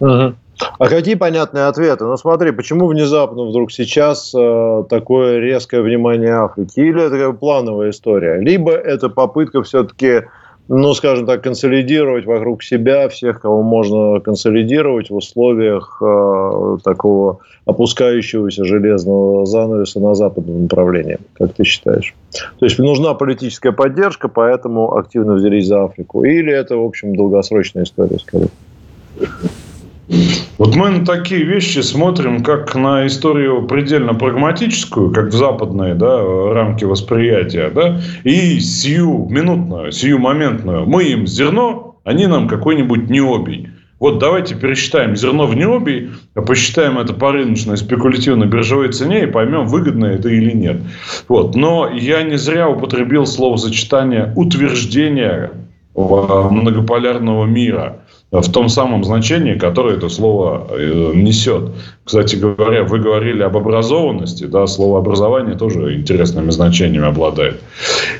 [0.00, 0.34] Угу.
[0.78, 2.04] А какие понятные ответы?
[2.04, 6.80] Ну смотри, почему внезапно вдруг сейчас э, такое резкое внимание Африки?
[6.80, 8.38] Или это плановая история?
[8.40, 10.22] Либо это попытка все-таки
[10.68, 18.64] ну, скажем так, консолидировать вокруг себя всех, кого можно консолидировать в условиях э, такого опускающегося
[18.64, 22.14] железного занавеса на западном направлении, как ты считаешь?
[22.58, 26.24] То есть нужна политическая поддержка, поэтому активно взялись за Африку.
[26.24, 28.48] Или это, в общем, долгосрочная история, скорее?
[30.58, 36.22] Вот мы на такие вещи смотрим как на историю предельно прагматическую, как в западные да,
[36.52, 40.86] рамки восприятия, да, и сию минутную, сию моментную.
[40.86, 43.70] Мы им зерно, они нам какой-нибудь необий.
[43.98, 49.26] Вот давайте пересчитаем зерно в необий, а посчитаем это по рыночной спекулятивной биржевой цене и
[49.26, 50.78] поймем, выгодно это или нет.
[51.28, 51.54] Вот.
[51.54, 55.52] Но я не зря употребил словосочетание утверждения
[55.94, 57.98] многополярного мира
[58.40, 61.70] в том самом значении, которое это слово э, несет.
[62.04, 67.60] Кстати говоря, вы говорили об образованности, да, слово образование тоже интересными значениями обладает.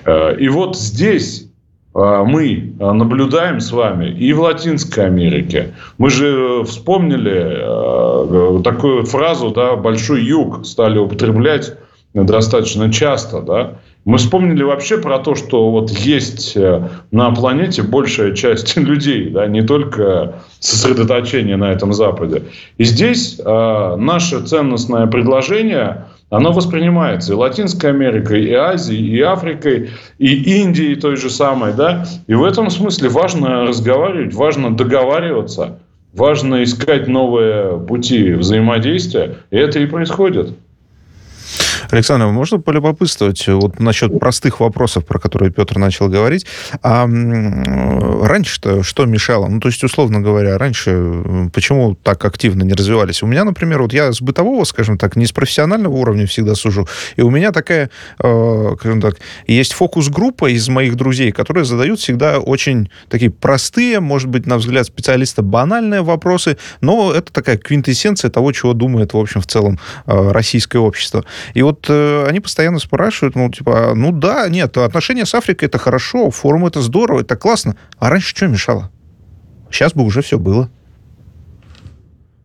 [0.05, 1.49] Э, и вот здесь
[1.95, 5.73] э, мы наблюдаем с вами и в Латинской Америке.
[5.97, 11.73] Мы же вспомнили такую фразу, да, большой юг стали употреблять
[12.13, 18.35] достаточно часто, да, мы вспомнили вообще про то, что вот есть э, на планете большая
[18.35, 22.45] часть людей, да, не только сосредоточение на этом Западе.
[22.79, 29.91] И здесь э, наше ценностное предложение, оно воспринимается и Латинской Америкой, и Азией, и Африкой,
[30.19, 31.73] и Индией той же самой.
[31.73, 32.05] Да?
[32.27, 35.79] И в этом смысле важно разговаривать, важно договариваться,
[36.13, 39.37] важно искать новые пути взаимодействия.
[39.51, 40.57] И это и происходит.
[41.93, 46.47] Александр, можно полюбопытствовать вот насчет простых вопросов, про которые Петр начал говорить.
[46.83, 49.47] А раньше-то что мешало?
[49.49, 53.23] Ну, то есть, условно говоря, раньше почему так активно не развивались?
[53.23, 56.89] У меня, например, вот я с бытового, скажем так, не с профессионального уровня всегда сужу,
[57.17, 57.91] и у меня такая,
[58.23, 59.17] э, скажем так,
[59.47, 64.87] есть фокус-группа из моих друзей, которые задают всегда очень такие простые, может быть, на взгляд
[64.87, 70.31] специалиста, банальные вопросы, но это такая квинтэссенция того, чего думает, в общем, в целом э,
[70.31, 71.25] российское общество.
[71.53, 75.69] И вот вот э, они постоянно спрашивают, ну, типа, ну да, нет, отношения с Африкой
[75.69, 77.77] это хорошо, форум это здорово, это классно.
[77.99, 78.91] А раньше что мешало?
[79.71, 80.69] Сейчас бы уже все было.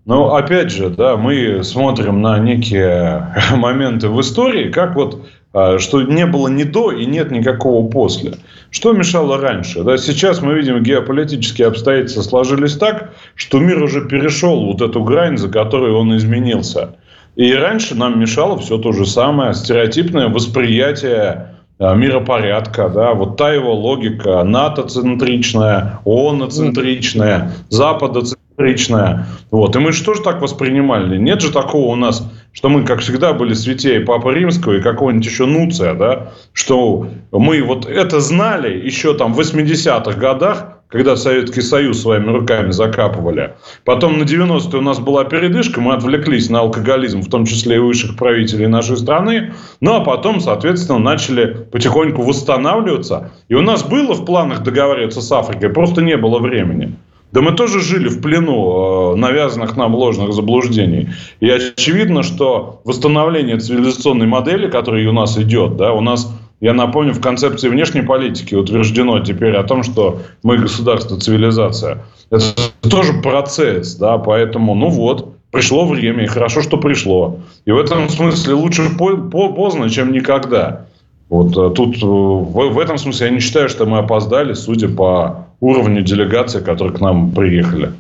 [0.06, 6.02] Ну, опять же, да, мы смотрим на некие моменты в истории, как вот, а, что
[6.02, 8.36] не было ни до и нет никакого после.
[8.70, 9.84] Что мешало раньше?
[9.84, 15.38] Да, сейчас мы видим, геополитические обстоятельства сложились так, что мир уже перешел вот эту грань,
[15.38, 16.96] за которой он изменился.
[17.38, 23.54] И раньше нам мешало все то же самое, стереотипное восприятие а, миропорядка, да, вот та
[23.54, 29.28] его логика, НАТО-центричная, ООН-центричная, Запада-центричная.
[29.52, 29.76] Вот.
[29.76, 31.20] И мы же тоже так воспринимали.
[31.20, 35.28] Нет же такого у нас, что мы, как всегда, были святее Папы Римского и какого-нибудь
[35.28, 41.62] еще Нуция, да, что мы вот это знали еще там в 80-х годах, когда Советский
[41.62, 43.56] Союз своими руками закапывали.
[43.84, 47.80] Потом на 90-е у нас была передышка, мы отвлеклись на алкоголизм, в том числе и
[47.80, 49.54] высших правителей нашей страны.
[49.82, 53.32] Ну, а потом, соответственно, начали потихоньку восстанавливаться.
[53.50, 56.96] И у нас было в планах договариваться с Африкой, просто не было времени.
[57.34, 61.10] Да мы тоже жили в плену э, навязанных нам ложных заблуждений.
[61.42, 67.14] И очевидно, что восстановление цивилизационной модели, которая у нас идет, да, у нас я напомню,
[67.14, 72.04] в концепции внешней политики утверждено теперь о том, что мы государство, цивилизация.
[72.32, 72.46] Это
[72.82, 77.40] тоже процесс, да, поэтому, ну вот, пришло время, и хорошо, что пришло.
[77.66, 80.88] И в этом смысле лучше поздно, чем никогда.
[81.30, 84.88] Вот э, тут э, в, в этом смысле я не считаю, что мы опоздали, судя
[84.88, 87.92] по уровню делегации, которые к нам приехали.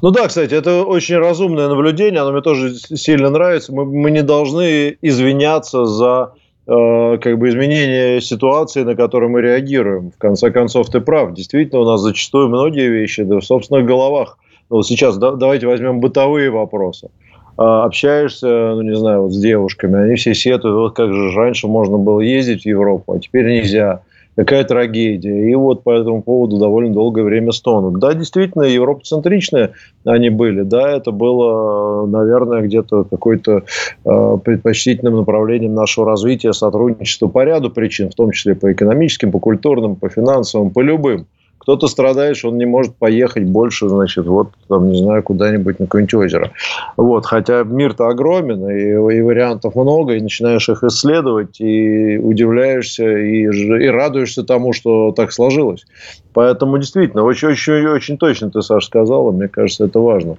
[0.00, 3.72] Ну да, кстати, это очень разумное наблюдение, оно мне тоже сильно нравится.
[3.72, 6.32] Мы, мы не должны извиняться за
[6.66, 10.10] как бы изменение ситуации, на которую мы реагируем.
[10.10, 11.34] В конце концов, ты прав.
[11.34, 14.38] Действительно, у нас зачастую многие вещи да, в собственных головах.
[14.70, 17.10] Ну, вот сейчас да, давайте возьмем бытовые вопросы.
[17.56, 21.66] А, общаешься, ну, не знаю, вот с девушками, они все сетуют, вот как же раньше
[21.66, 24.02] можно было ездить в Европу, а теперь нельзя
[24.36, 25.50] какая трагедия.
[25.50, 27.98] И вот по этому поводу довольно долгое время стонут.
[27.98, 29.72] Да, действительно, европоцентричные
[30.04, 30.62] они были.
[30.62, 33.64] Да, это было, наверное, где-то какой-то
[34.04, 39.38] э, предпочтительным направлением нашего развития, сотрудничества по ряду причин, в том числе по экономическим, по
[39.38, 41.26] культурным, по финансовым, по любым.
[41.62, 45.86] Кто-то страдает, что он не может поехать больше, значит, вот, там, не знаю, куда-нибудь на
[45.86, 46.50] какое-нибудь озеро.
[46.96, 53.42] Вот, хотя мир-то огромен, и, и вариантов много, и начинаешь их исследовать, и удивляешься, и,
[53.44, 55.84] и радуешься тому, что так сложилось.
[56.32, 59.30] Поэтому действительно, очень, очень, точно ты, Саша, сказала.
[59.30, 60.36] Мне кажется, это важно.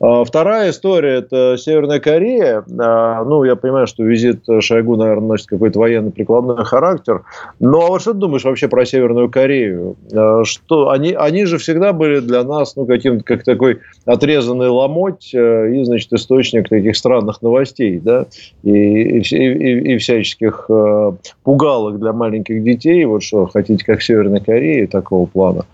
[0.00, 2.64] А, вторая история– это Северная Корея.
[2.78, 7.22] А, ну, я понимаю, что визит Шойгу, наверное, носит какой-то военно-прикладной характер.
[7.60, 9.96] Но а вот что ты думаешь вообще про Северную Корею?
[10.12, 15.30] А, что они, они же всегда были для нас, ну, каким-то как такой отрезанный ломоть
[15.34, 18.26] э, и, значит, источник таких странных новостей, да,
[18.62, 21.12] и, и, и, и всяческих э,
[21.44, 23.04] пугалок для маленьких детей.
[23.04, 25.64] Вот что, хотите, как Северной Кореи, такого плана.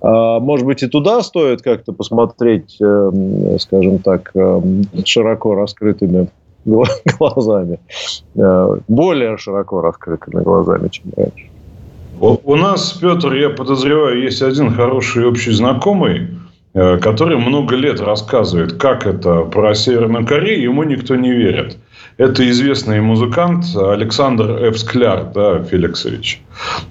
[0.00, 6.28] А, может быть, и туда стоит как-то посмотреть, эм, скажем так, эм, широко раскрытыми
[7.18, 7.78] глазами.
[8.36, 11.48] Э, более широко раскрытыми глазами, чем раньше.
[12.20, 16.28] У нас, Петр, я подозреваю, есть один хороший общий знакомый,
[16.72, 21.76] э, который много лет рассказывает, как это про Северную Корею, ему никто не верит.
[22.16, 24.78] Это известный музыкант Александр Ф.
[24.78, 26.42] Скляр, да, Феликсович.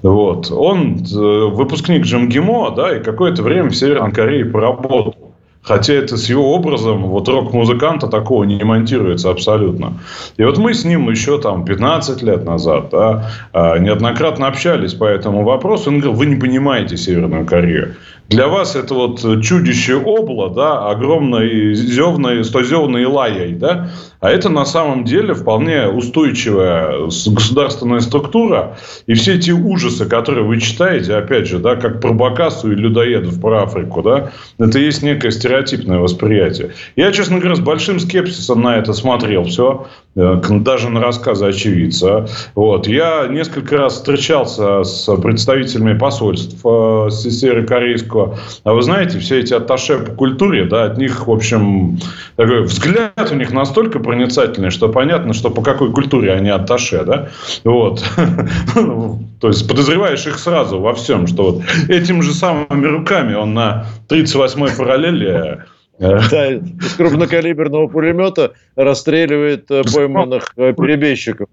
[0.02, 0.50] Вот.
[0.50, 5.33] Он э, выпускник Джамгимо, да, и какое-то время в Северной Корее поработал.
[5.64, 9.94] Хотя это с его образом, вот рок-музыканта такого не монтируется абсолютно.
[10.36, 15.04] И вот мы с ним еще там 15 лет назад да, а, неоднократно общались по
[15.04, 15.88] этому вопросу.
[15.88, 17.96] Он говорил, вы не понимаете Северную Корею.
[18.28, 23.90] Для вас это вот чудище обла, да, огромное зевное, стозевной лаяй, да,
[24.20, 28.78] а это на самом деле вполне устойчивая государственная структура.
[29.06, 33.38] И все эти ужасы, которые вы читаете, опять же, да, как про Бакасу и людоедов
[33.42, 36.72] про Африку, да, это есть некое стереотипное восприятие.
[36.96, 39.86] Я, честно говоря, с большим скепсисом на это смотрел все,
[40.16, 42.26] э, даже на рассказы очевидца.
[42.54, 42.86] Вот.
[42.86, 48.38] Я несколько раз встречался с представителями посольств э, северокорейского.
[48.64, 51.98] А вы знаете, все эти атташе по культуре, да, от них, в общем,
[52.36, 57.28] такой взгляд у них настолько проницательные, что понятно, что по какой культуре они атташе, да?
[57.64, 58.02] Вот.
[59.40, 63.86] То есть подозреваешь их сразу во всем, что вот этим же самыми руками он на
[64.08, 65.43] 38-й параллели
[65.98, 71.48] да, из крупнокалиберного пулемета расстреливает э, пойманных э, перебежчиков.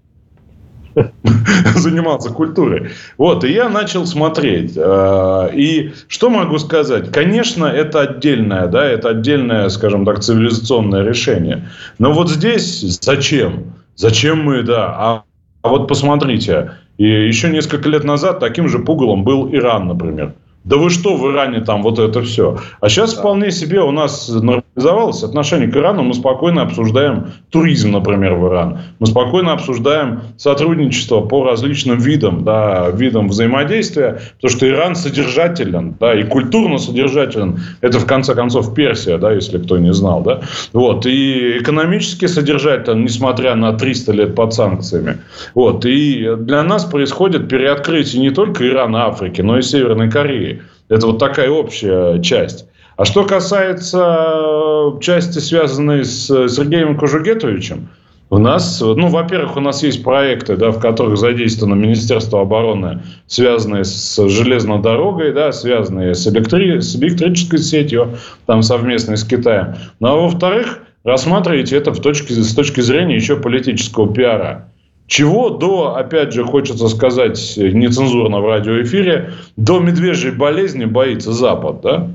[1.76, 2.90] заниматься культурой.
[3.16, 4.72] Вот, и я начал смотреть.
[4.76, 7.10] Э, и что могу сказать?
[7.12, 11.68] Конечно, это отдельное, да, это отдельное, скажем так, цивилизационное решение.
[11.98, 13.74] Но вот здесь зачем?
[13.96, 14.94] Зачем мы, да?
[14.96, 15.22] А,
[15.62, 20.34] а вот посмотрите, и еще несколько лет назад таким же пугалом был Иран, например.
[20.64, 22.58] Да вы что в Иране там вот это все?
[22.80, 23.20] А сейчас да.
[23.20, 26.04] вполне себе у нас нормализовалось отношение к Ирану.
[26.04, 28.78] Мы спокойно обсуждаем туризм, например, в Иран.
[29.00, 34.20] Мы спокойно обсуждаем сотрудничество по различным видам, да, видам взаимодействия.
[34.36, 37.60] Потому что Иран содержателен, да, и культурно содержателен.
[37.80, 40.42] Это, в конце концов, Персия, да, если кто не знал, да.
[40.72, 41.06] Вот.
[41.06, 45.18] И экономически содержателен, несмотря на 300 лет под санкциями.
[45.54, 45.84] Вот.
[45.84, 50.51] И для нас происходит переоткрытие не только Ирана, Африки, но и Северной Кореи.
[50.92, 52.66] Это вот такая общая часть.
[52.98, 57.88] А что касается части, связанной с Сергеем Кожугетовичем,
[58.28, 63.84] у нас, ну, во-первых, у нас есть проекты, да, в которых задействовано Министерство обороны, связанные
[63.84, 66.80] с железной дорогой, да, связанные с, электри...
[66.80, 69.76] с электрической сетью, там совместно с Китаем.
[69.98, 74.71] Ну, а во-вторых, рассматривайте это в точке, с точки зрения еще политического пиара.
[75.06, 82.10] Чего до, опять же, хочется сказать нецензурно в радиоэфире, до медвежьей болезни боится Запад, да?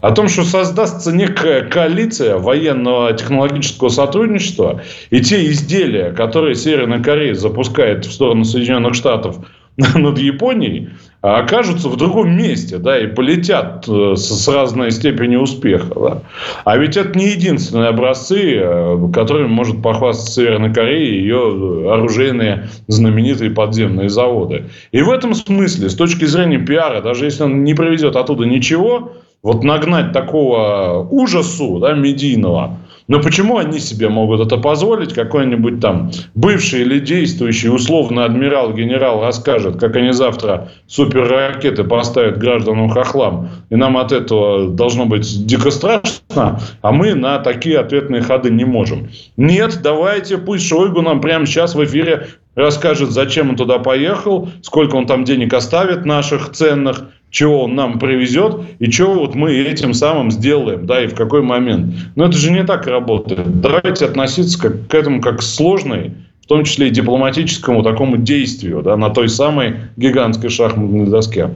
[0.00, 7.34] О том, что создастся некая коалиция военного технологического сотрудничества, и те изделия, которые Северная Корея
[7.34, 9.36] запускает в сторону Соединенных Штатов
[9.76, 10.90] над Японией,
[11.22, 16.22] окажутся в другом месте, да, и полетят э, с, разной степенью успеха, да.
[16.64, 22.68] А ведь это не единственные образцы, э, которыми может похвастаться Северная Корея и ее оружейные
[22.88, 24.64] знаменитые подземные заводы.
[24.90, 29.12] И в этом смысле, с точки зрения пиара, даже если он не привезет оттуда ничего,
[29.44, 32.78] вот нагнать такого ужасу, да, медийного,
[33.12, 35.12] но почему они себе могут это позволить?
[35.12, 43.50] Какой-нибудь там бывший или действующий условный адмирал-генерал расскажет, как они завтра суперракеты поставят гражданам хохлам.
[43.68, 46.58] И нам от этого должно быть дико страшно.
[46.80, 49.10] А мы на такие ответные ходы не можем.
[49.36, 54.96] Нет, давайте, пусть Шойгу нам прямо сейчас в эфире расскажет, зачем он туда поехал, сколько
[54.96, 59.94] он там денег оставит наших ценных, чего он нам привезет и что вот мы этим
[59.94, 61.94] самым сделаем, да, и в какой момент.
[62.14, 63.60] Но это же не так работает.
[63.60, 68.82] Давайте относиться к, к этому как к сложной, в том числе и дипломатическому такому действию,
[68.82, 71.50] да, на той самой гигантской шахматной доске.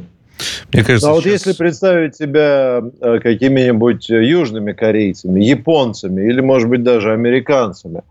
[0.72, 6.82] Мне кажется, а вот если представить себя э, какими-нибудь южными корейцами, японцами или, может быть,
[6.82, 8.02] даже американцами,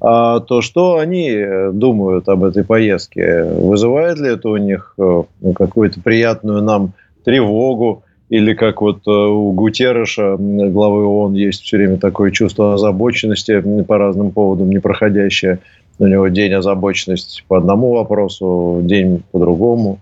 [0.00, 3.44] то что они э, думают об этой поездке?
[3.44, 5.22] Вызывает ли это у них э,
[5.54, 6.92] какую-то приятную нам
[7.24, 13.60] тревогу, или как вот э, у Гутерреша, главы ООН, есть все время такое чувство озабоченности
[13.82, 15.58] по разным поводам, непроходящее.
[15.98, 19.98] У него день озабоченности по одному вопросу, день по другому.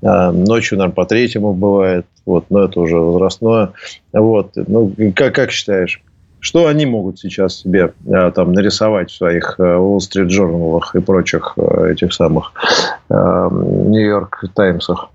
[0.00, 2.06] А, ночью, наверное, по третьему бывает.
[2.24, 3.72] Вот, но это уже возрастное.
[4.12, 4.52] Вот.
[4.54, 6.00] Ну, как, как считаешь,
[6.42, 10.98] что они могут сейчас себе а, там нарисовать в своих э, Wall Street Journal и
[10.98, 12.52] прочих э, этих самых
[13.08, 15.08] Нью-Йорк Таймсах?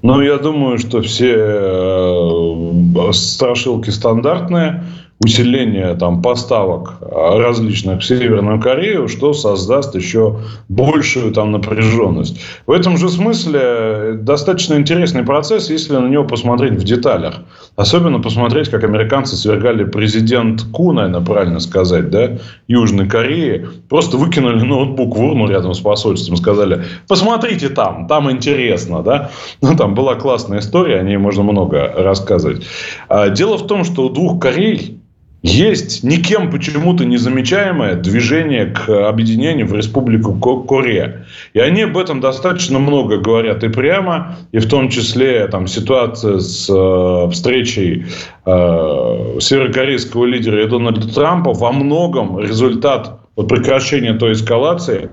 [0.00, 4.82] Ну, я думаю, что все э, страшилки стандартные
[5.24, 12.40] усиление там, поставок различных в Северную Корею, что создаст еще большую там напряженность.
[12.66, 17.36] В этом же смысле достаточно интересный процесс, если на него посмотреть в деталях.
[17.76, 23.68] Особенно посмотреть, как американцы свергали президент Ку, наверное, правильно сказать, да, Южной Кореи.
[23.88, 29.30] Просто выкинули ноутбук в урну рядом с посольством, сказали, посмотрите там, там интересно, да.
[29.60, 32.66] Ну, там была классная история, о ней можно много рассказывать.
[33.08, 34.98] А дело в том, что у двух Корей
[35.42, 41.26] есть никем почему-то незамечаемое движение к объединению в Республику Корея.
[41.52, 46.38] И они об этом достаточно много говорят и прямо, и в том числе там, ситуация
[46.38, 48.06] с э, встречей
[48.46, 55.10] э, северокорейского лидера и Дональда Трампа во многом результат вот, прекращения той эскалации,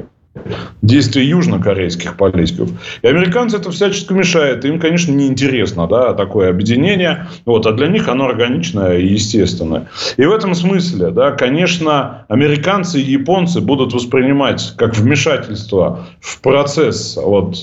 [0.82, 2.70] действия южнокорейских политиков.
[3.02, 4.66] И американцы это всячески мешает.
[4.66, 7.28] Им, конечно, неинтересно да, такое объединение.
[7.46, 9.88] Вот, а для них оно органичное и естественное.
[10.18, 17.18] И в этом смысле, да, конечно, американцы и японцы будут воспринимать как вмешательство в процесс,
[17.22, 17.56] вот,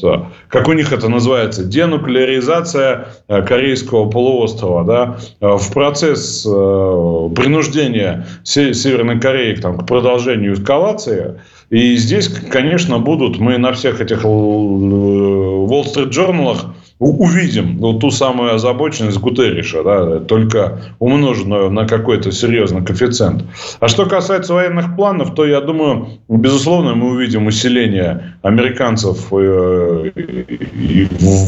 [0.48, 8.26] как у них это называется, денуклеаризация э, Корейского полуострова, да, э, в процесс э, принуждения
[8.44, 11.40] Северной Кореи там, к продолжению эскалации–
[11.70, 18.10] и здесь, конечно, будут, мы на всех этих э, Wall Street Journal увидим ну, ту
[18.10, 23.44] самую озабоченность Гутерриша, да, только умноженную на какой-то серьезный коэффициент.
[23.80, 30.10] А что касается военных планов, то я думаю, безусловно, мы увидим усиление американцев э,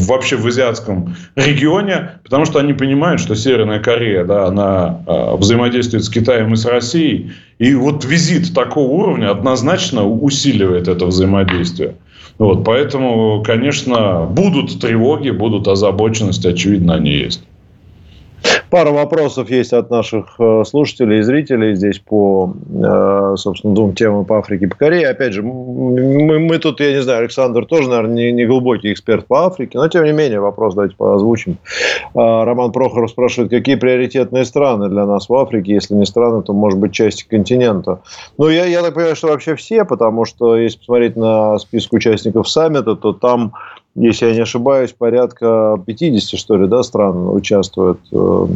[0.07, 6.03] вообще в азиатском регионе, потому что они понимают, что Северная Корея, да, она э, взаимодействует
[6.03, 11.95] с Китаем и с Россией, и вот визит такого уровня однозначно усиливает это взаимодействие.
[12.39, 17.43] Вот, поэтому, конечно, будут тревоги, будут озабоченности, очевидно, они есть.
[18.69, 24.25] Пара вопросов есть от наших э, слушателей и зрителей здесь по, э, собственно, двум темам
[24.25, 25.09] по Африке и по Корее.
[25.09, 29.27] Опять же, мы, мы тут, я не знаю, Александр тоже, наверное, не, не глубокий эксперт
[29.27, 31.57] по Африке, но, тем не менее, вопрос давайте озвучим.
[32.15, 35.73] А, Роман Прохоров спрашивает, какие приоритетные страны для нас в Африке?
[35.73, 38.01] Если не страны, то, может быть, части континента.
[38.37, 42.49] Ну, я, я так понимаю, что вообще все, потому что, если посмотреть на список участников
[42.49, 43.53] саммита, то там
[43.99, 47.99] если я не ошибаюсь, порядка 50, что ли, да, стран участвуют.
[48.11, 48.47] Э,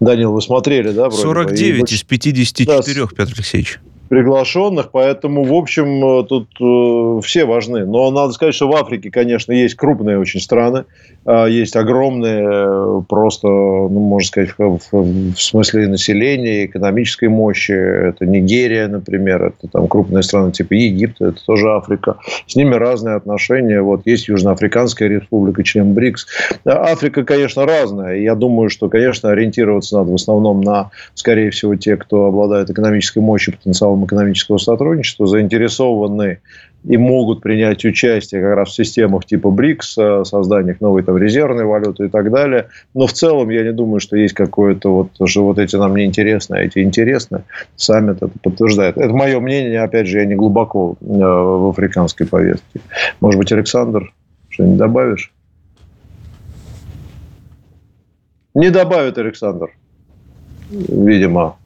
[0.00, 1.08] Данил, вы смотрели, да?
[1.08, 1.86] Вроде 49 бы?
[1.88, 7.84] из 54, да, Петр Алексеевич приглашенных, поэтому, в общем, э, тут э, все важны.
[7.86, 10.84] Но надо сказать, что в Африке, конечно, есть крупные очень страны,
[11.24, 17.72] э, есть огромные, э, просто, ну, можно сказать, в, в, в смысле населения, экономической мощи.
[17.72, 22.16] Это Нигерия, например, это там крупные страны типа Египта, это тоже Африка.
[22.46, 23.82] С ними разные отношения.
[23.82, 26.26] Вот есть Южноафриканская республика, член БРИКС.
[26.64, 28.16] Африка, конечно, разная.
[28.18, 33.18] Я думаю, что, конечно, ориентироваться надо в основном на, скорее всего, те, кто обладает экономической
[33.18, 36.38] мощью, потенциалом правом экономического сотрудничества заинтересованы
[36.84, 41.64] и могут принять участие как раз в системах типа БРИКС, э, созданиях новой там, резервной
[41.64, 42.68] валюты и так далее.
[42.94, 46.04] Но в целом я не думаю, что есть какое-то вот, что вот эти нам не
[46.04, 47.42] интересны, а эти интересны.
[47.76, 48.98] Саммит это подтверждает.
[48.98, 52.80] Это мое мнение, опять же, я не глубоко э, в африканской повестке.
[53.20, 54.12] Может быть, Александр,
[54.50, 55.32] что-нибудь добавишь?
[58.54, 59.70] Не добавит Александр,
[60.70, 61.56] видимо.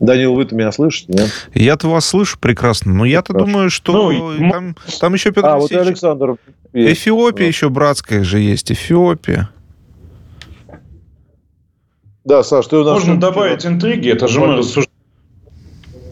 [0.00, 1.30] Данил, вы-то меня слышите, нет?
[1.52, 5.70] Я-то вас слышу прекрасно, но я-то думаю, что ну, там, там еще Петр А, вот
[5.72, 6.36] Александр.
[6.72, 7.00] Есть.
[7.00, 9.50] Эфиопия еще братская же есть, Эфиопия.
[12.24, 12.94] Да, Саш, ты у нас...
[12.94, 14.90] Можно добавить интриги, это же мы рассуждаем.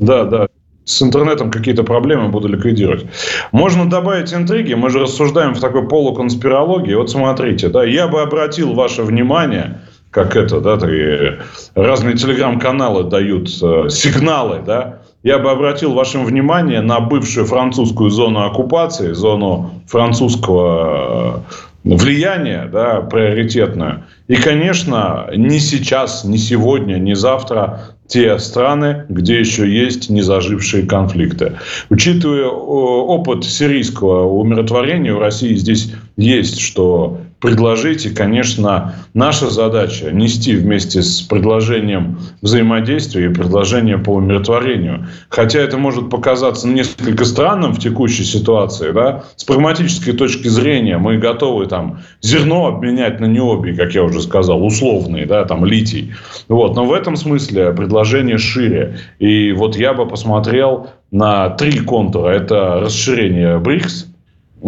[0.01, 0.49] Да, да.
[0.85, 3.07] С интернетом какие-то проблемы буду ликвидировать.
[3.53, 6.95] Можно добавить интриги, мы же рассуждаем в такой полуконспирологии.
[6.95, 9.81] Вот смотрите, да, я бы обратил ваше внимание
[10.11, 11.41] как это, да, такие
[11.75, 18.47] разные телеграм-каналы дают э, сигналы, да, я бы обратил ваше внимание на бывшую французскую зону
[18.47, 21.45] оккупации, зону французского
[21.85, 24.05] э, влияния, да, приоритетную.
[24.29, 31.59] И, конечно, не сейчас, не сегодня, не завтра те страны, где еще есть незажившие конфликты.
[31.91, 38.07] Учитывая опыт сирийского умиротворения, у России здесь есть что предложить.
[38.07, 45.07] И, конечно, наша задача нести вместе с предложением взаимодействия и предложение по умиротворению.
[45.29, 51.19] Хотя это может показаться несколько странным в текущей ситуации, да, с прагматической точки зрения мы
[51.19, 56.15] готовы там зерно обменять на необий, как я уже сказал, условные, да, там литий.
[56.49, 56.75] Вот.
[56.75, 58.99] Но в этом смысле предложение шире.
[59.19, 62.31] И вот я бы посмотрел на три контура.
[62.31, 64.07] Это расширение БРИКС,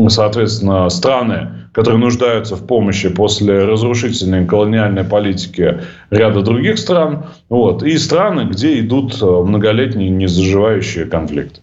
[0.08, 5.80] соответственно, страны, которые нуждаются в помощи после разрушительной колониальной политики
[6.10, 11.60] ряда других стран, вот, и страны, где идут э, многолетние незаживающие конфликты.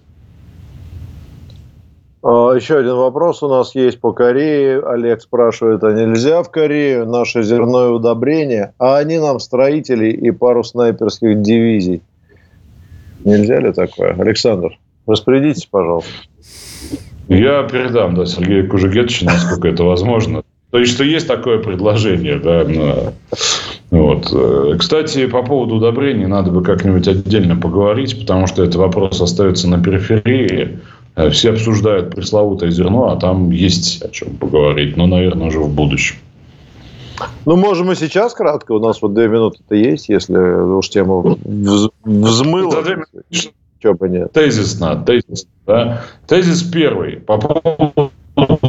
[2.24, 4.82] А, еще один вопрос у нас есть по Корее.
[4.86, 10.64] Олег спрашивает, а нельзя в Корею наше зерное удобрение, а они нам строители и пару
[10.64, 12.02] снайперских дивизий?
[13.24, 14.14] Нельзя ли такое?
[14.20, 16.12] Александр, распорядитесь, пожалуйста.
[17.30, 20.44] Я передам, да, Сергею Кужегетовичу, насколько это возможно.
[20.72, 22.66] То есть, что есть такое предложение, да.
[23.90, 24.34] Вот.
[24.80, 29.82] Кстати, по поводу удобрений надо бы как-нибудь отдельно поговорить, потому что этот вопрос остается на
[29.82, 30.80] периферии.
[31.32, 36.18] Все обсуждают пресловутое зерно, а там есть о чем поговорить, но, наверное, уже в будущем.
[37.46, 38.74] Ну, можем и сейчас кратко.
[38.74, 41.38] У нас вот две минуты-то есть, если уж тема
[42.04, 42.84] взмыла.
[43.32, 43.52] Чего
[43.94, 44.32] бы нет.
[44.34, 46.02] Тезисно, тезис, да.
[46.28, 48.12] Тезис первый по поводу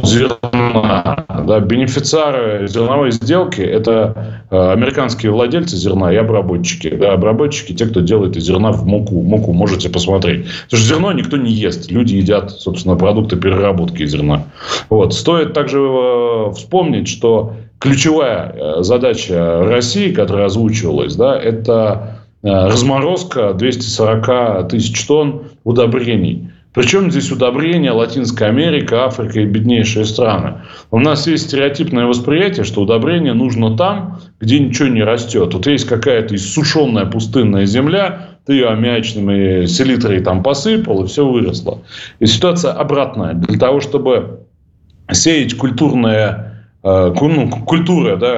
[0.03, 1.25] зерна.
[1.47, 6.89] Да, бенефициары зерновой сделки– это э, американские владельцы зерна и обработчики.
[6.89, 9.21] Да, обработчики– те, кто делает из зерна в муку.
[9.21, 10.45] Муку можете посмотреть.
[10.65, 11.91] Потому что зерно никто не ест.
[11.91, 14.43] Люди едят, собственно, продукты переработки зерна.
[14.89, 15.13] Вот.
[15.13, 24.69] Стоит также э, вспомнить, что ключевая э, задача России, которая озвучивалась, да, это разморозка 240
[24.69, 26.49] тысяч тонн удобрений.
[26.73, 30.61] Причем здесь удобрения Латинская Америка, Африка и беднейшие страны.
[30.91, 35.53] У нас есть стереотипное восприятие, что удобрение нужно там, где ничего не растет.
[35.53, 41.79] Вот есть какая-то иссушенная пустынная земля, ты ее аммиачными селитрой там посыпал, и все выросло.
[42.19, 43.33] И ситуация обратная.
[43.33, 44.41] Для того, чтобы
[45.11, 48.35] сеять культурное, э, ну, культура, да,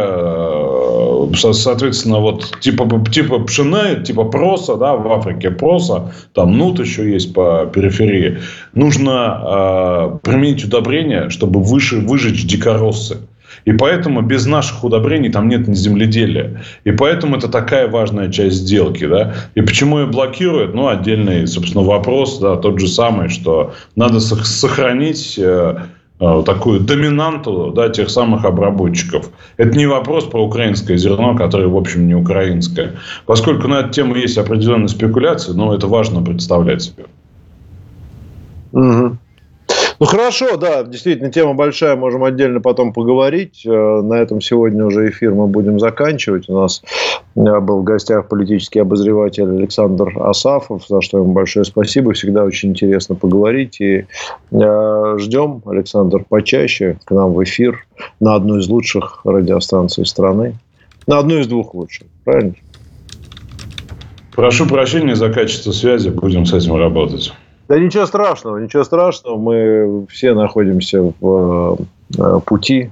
[1.35, 7.33] соответственно, вот типа, типа пшена, типа проса, да, в Африке проса, там нут еще есть
[7.33, 8.39] по периферии.
[8.73, 13.17] Нужно э, применить удобрения, чтобы выше, выжечь дикороссы.
[13.65, 16.61] И поэтому без наших удобрений там нет ни земледелия.
[16.83, 19.05] И поэтому это такая важная часть сделки.
[19.05, 19.35] Да?
[19.55, 20.73] И почему ее блокируют?
[20.73, 25.75] Ну, отдельный, собственно, вопрос, да, тот же самый, что надо сохранить э,
[26.45, 29.31] такую доминанту да, тех самых обработчиков.
[29.57, 32.93] Это не вопрос про украинское зерно, которое, в общем, не украинское.
[33.25, 37.05] Поскольку на эту тему есть определенные спекуляции, но это важно представлять себе.
[38.71, 39.17] Угу.
[40.01, 43.61] Ну хорошо, да, действительно, тема большая, можем отдельно потом поговорить.
[43.67, 46.49] Э, на этом сегодня уже эфир мы будем заканчивать.
[46.49, 46.81] У нас
[47.35, 52.13] э, был в гостях политический обозреватель Александр Асафов, за что ему большое спасибо.
[52.13, 53.79] Всегда очень интересно поговорить.
[53.79, 54.07] И
[54.49, 57.85] э, ждем, Александр, почаще к нам в эфир
[58.19, 60.55] на одну из лучших радиостанций страны.
[61.05, 62.55] На одну из двух лучших, правильно?
[64.35, 67.31] Прошу прощения за качество связи, будем с этим работать.
[67.71, 69.37] Да ничего страшного, ничего страшного.
[69.37, 71.77] Мы все находимся в
[72.19, 72.91] э, пути,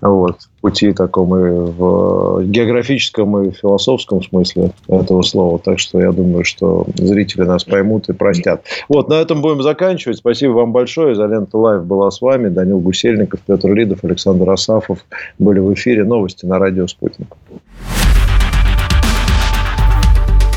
[0.00, 5.60] вот, пути таком и в географическом и философском смысле этого слова.
[5.60, 8.64] Так что я думаю, что зрители нас поймут и простят.
[8.88, 10.16] Вот, на этом будем заканчивать.
[10.16, 11.12] Спасибо вам большое.
[11.12, 12.48] Изолента Лайв была с вами.
[12.48, 14.98] Данил Гусельников, Петр Лидов, Александр Асафов
[15.38, 16.02] были в эфире.
[16.02, 17.28] Новости на радио «Спутник».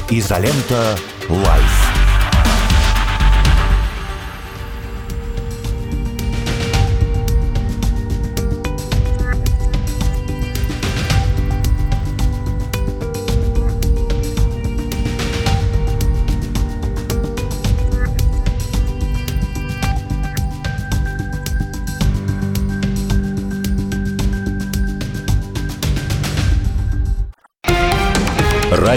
[0.09, 0.95] Изолента
[1.29, 1.80] Лайф.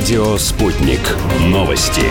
[0.05, 1.01] Радио «Спутник».
[1.47, 2.03] Новости.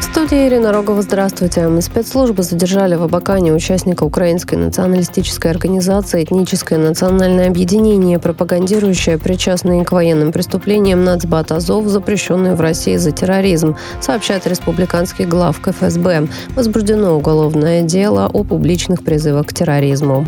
[0.00, 1.02] В студии Ирина Рогова.
[1.02, 1.68] Здравствуйте.
[1.82, 10.32] Спецслужбы задержали в Абакане участника Украинской националистической организации «Этническое национальное объединение», пропагандирующее причастные к военным
[10.32, 16.28] преступлениям нацбат Азов, запрещенную в России за терроризм, сообщает республиканский глав КФСБ.
[16.56, 20.26] Возбуждено уголовное дело о публичных призывах к терроризму.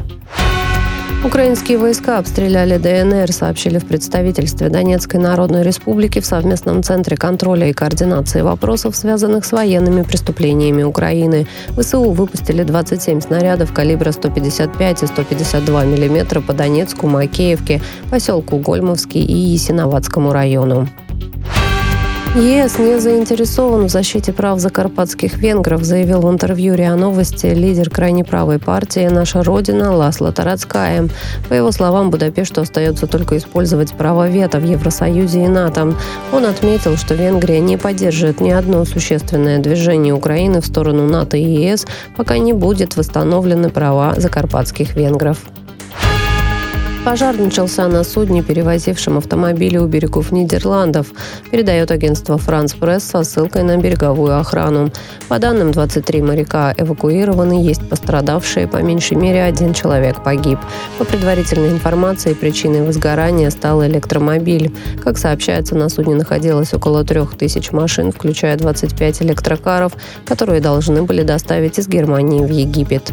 [1.25, 7.73] Украинские войска обстреляли ДНР, сообщили в представительстве Донецкой Народной Республики в совместном центре контроля и
[7.73, 11.47] координации вопросов, связанных с военными преступлениями Украины.
[11.79, 19.35] ВСУ выпустили 27 снарядов калибра 155 и 152 мм по Донецку, Макеевке, поселку Гольмовский и
[19.35, 20.89] Ясиноватскому району.
[22.35, 28.25] ЕС не заинтересован в защите прав закарпатских венгров, заявил в интервью РИА Новости лидер крайне
[28.25, 31.09] правой партии «Наша Родина» Ласло Тарацкая.
[31.49, 35.95] По его словам, Будапешту остается только использовать право вето в Евросоюзе и НАТО.
[36.33, 41.45] Он отметил, что Венгрия не поддержит ни одно существенное движение Украины в сторону НАТО и
[41.45, 45.39] ЕС, пока не будет восстановлены права закарпатских венгров.
[47.05, 51.09] Пожар начался на судне, перевозившем автомобили у берегов Нидерландов,
[51.51, 54.91] передает агентство «Франс Пресс» со ссылкой на береговую охрану.
[55.29, 60.59] По данным, 23 моряка эвакуированы, есть пострадавшие, по меньшей мере один человек погиб.
[60.97, 64.73] По предварительной информации, причиной возгорания стал электромобиль.
[65.03, 69.93] Как сообщается, на судне находилось около трех тысяч машин, включая 25 электрокаров,
[70.25, 73.13] которые должны были доставить из Германии в Египет.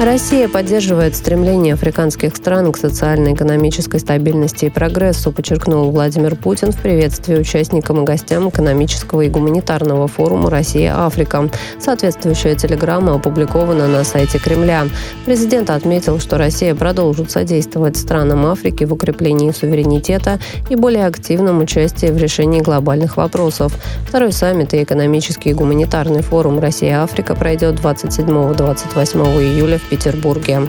[0.00, 7.36] Россия поддерживает стремление африканских стран к социально-экономической стабильности и прогрессу, подчеркнул Владимир Путин в приветствии
[7.36, 11.50] участникам и гостям экономического и гуманитарного форума «Россия-Африка».
[11.78, 14.86] Соответствующая телеграмма опубликована на сайте Кремля.
[15.26, 20.40] Президент отметил, что Россия продолжит содействовать странам Африки в укреплении суверенитета
[20.70, 23.76] и более активном участии в решении глобальных вопросов.
[24.08, 30.68] Второй саммит и экономический и гуманитарный форум «Россия-Африка» пройдет 27-28 июля в Петербурге.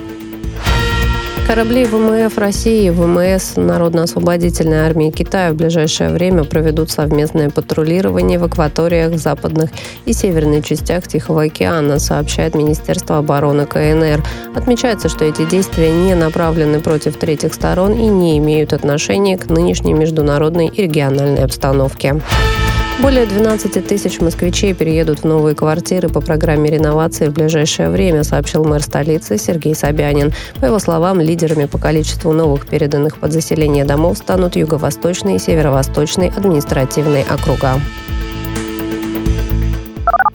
[1.48, 8.46] Корабли ВМФ России и ВМС Народно-освободительной армии Китая в ближайшее время проведут совместное патрулирование в
[8.46, 9.70] акваториях западных
[10.06, 14.24] и северной частях Тихого океана, сообщает Министерство обороны КНР.
[14.56, 19.94] Отмечается, что эти действия не направлены против третьих сторон и не имеют отношения к нынешней
[19.94, 22.22] международной и региональной обстановке.
[23.02, 28.64] Более 12 тысяч москвичей переедут в новые квартиры по программе реновации в ближайшее время, сообщил
[28.64, 30.32] мэр столицы Сергей Собянин.
[30.60, 36.28] По его словам, лидерами по количеству новых переданных под заселение домов станут Юго-Восточный и Северо-Восточный
[36.30, 37.82] административные округа.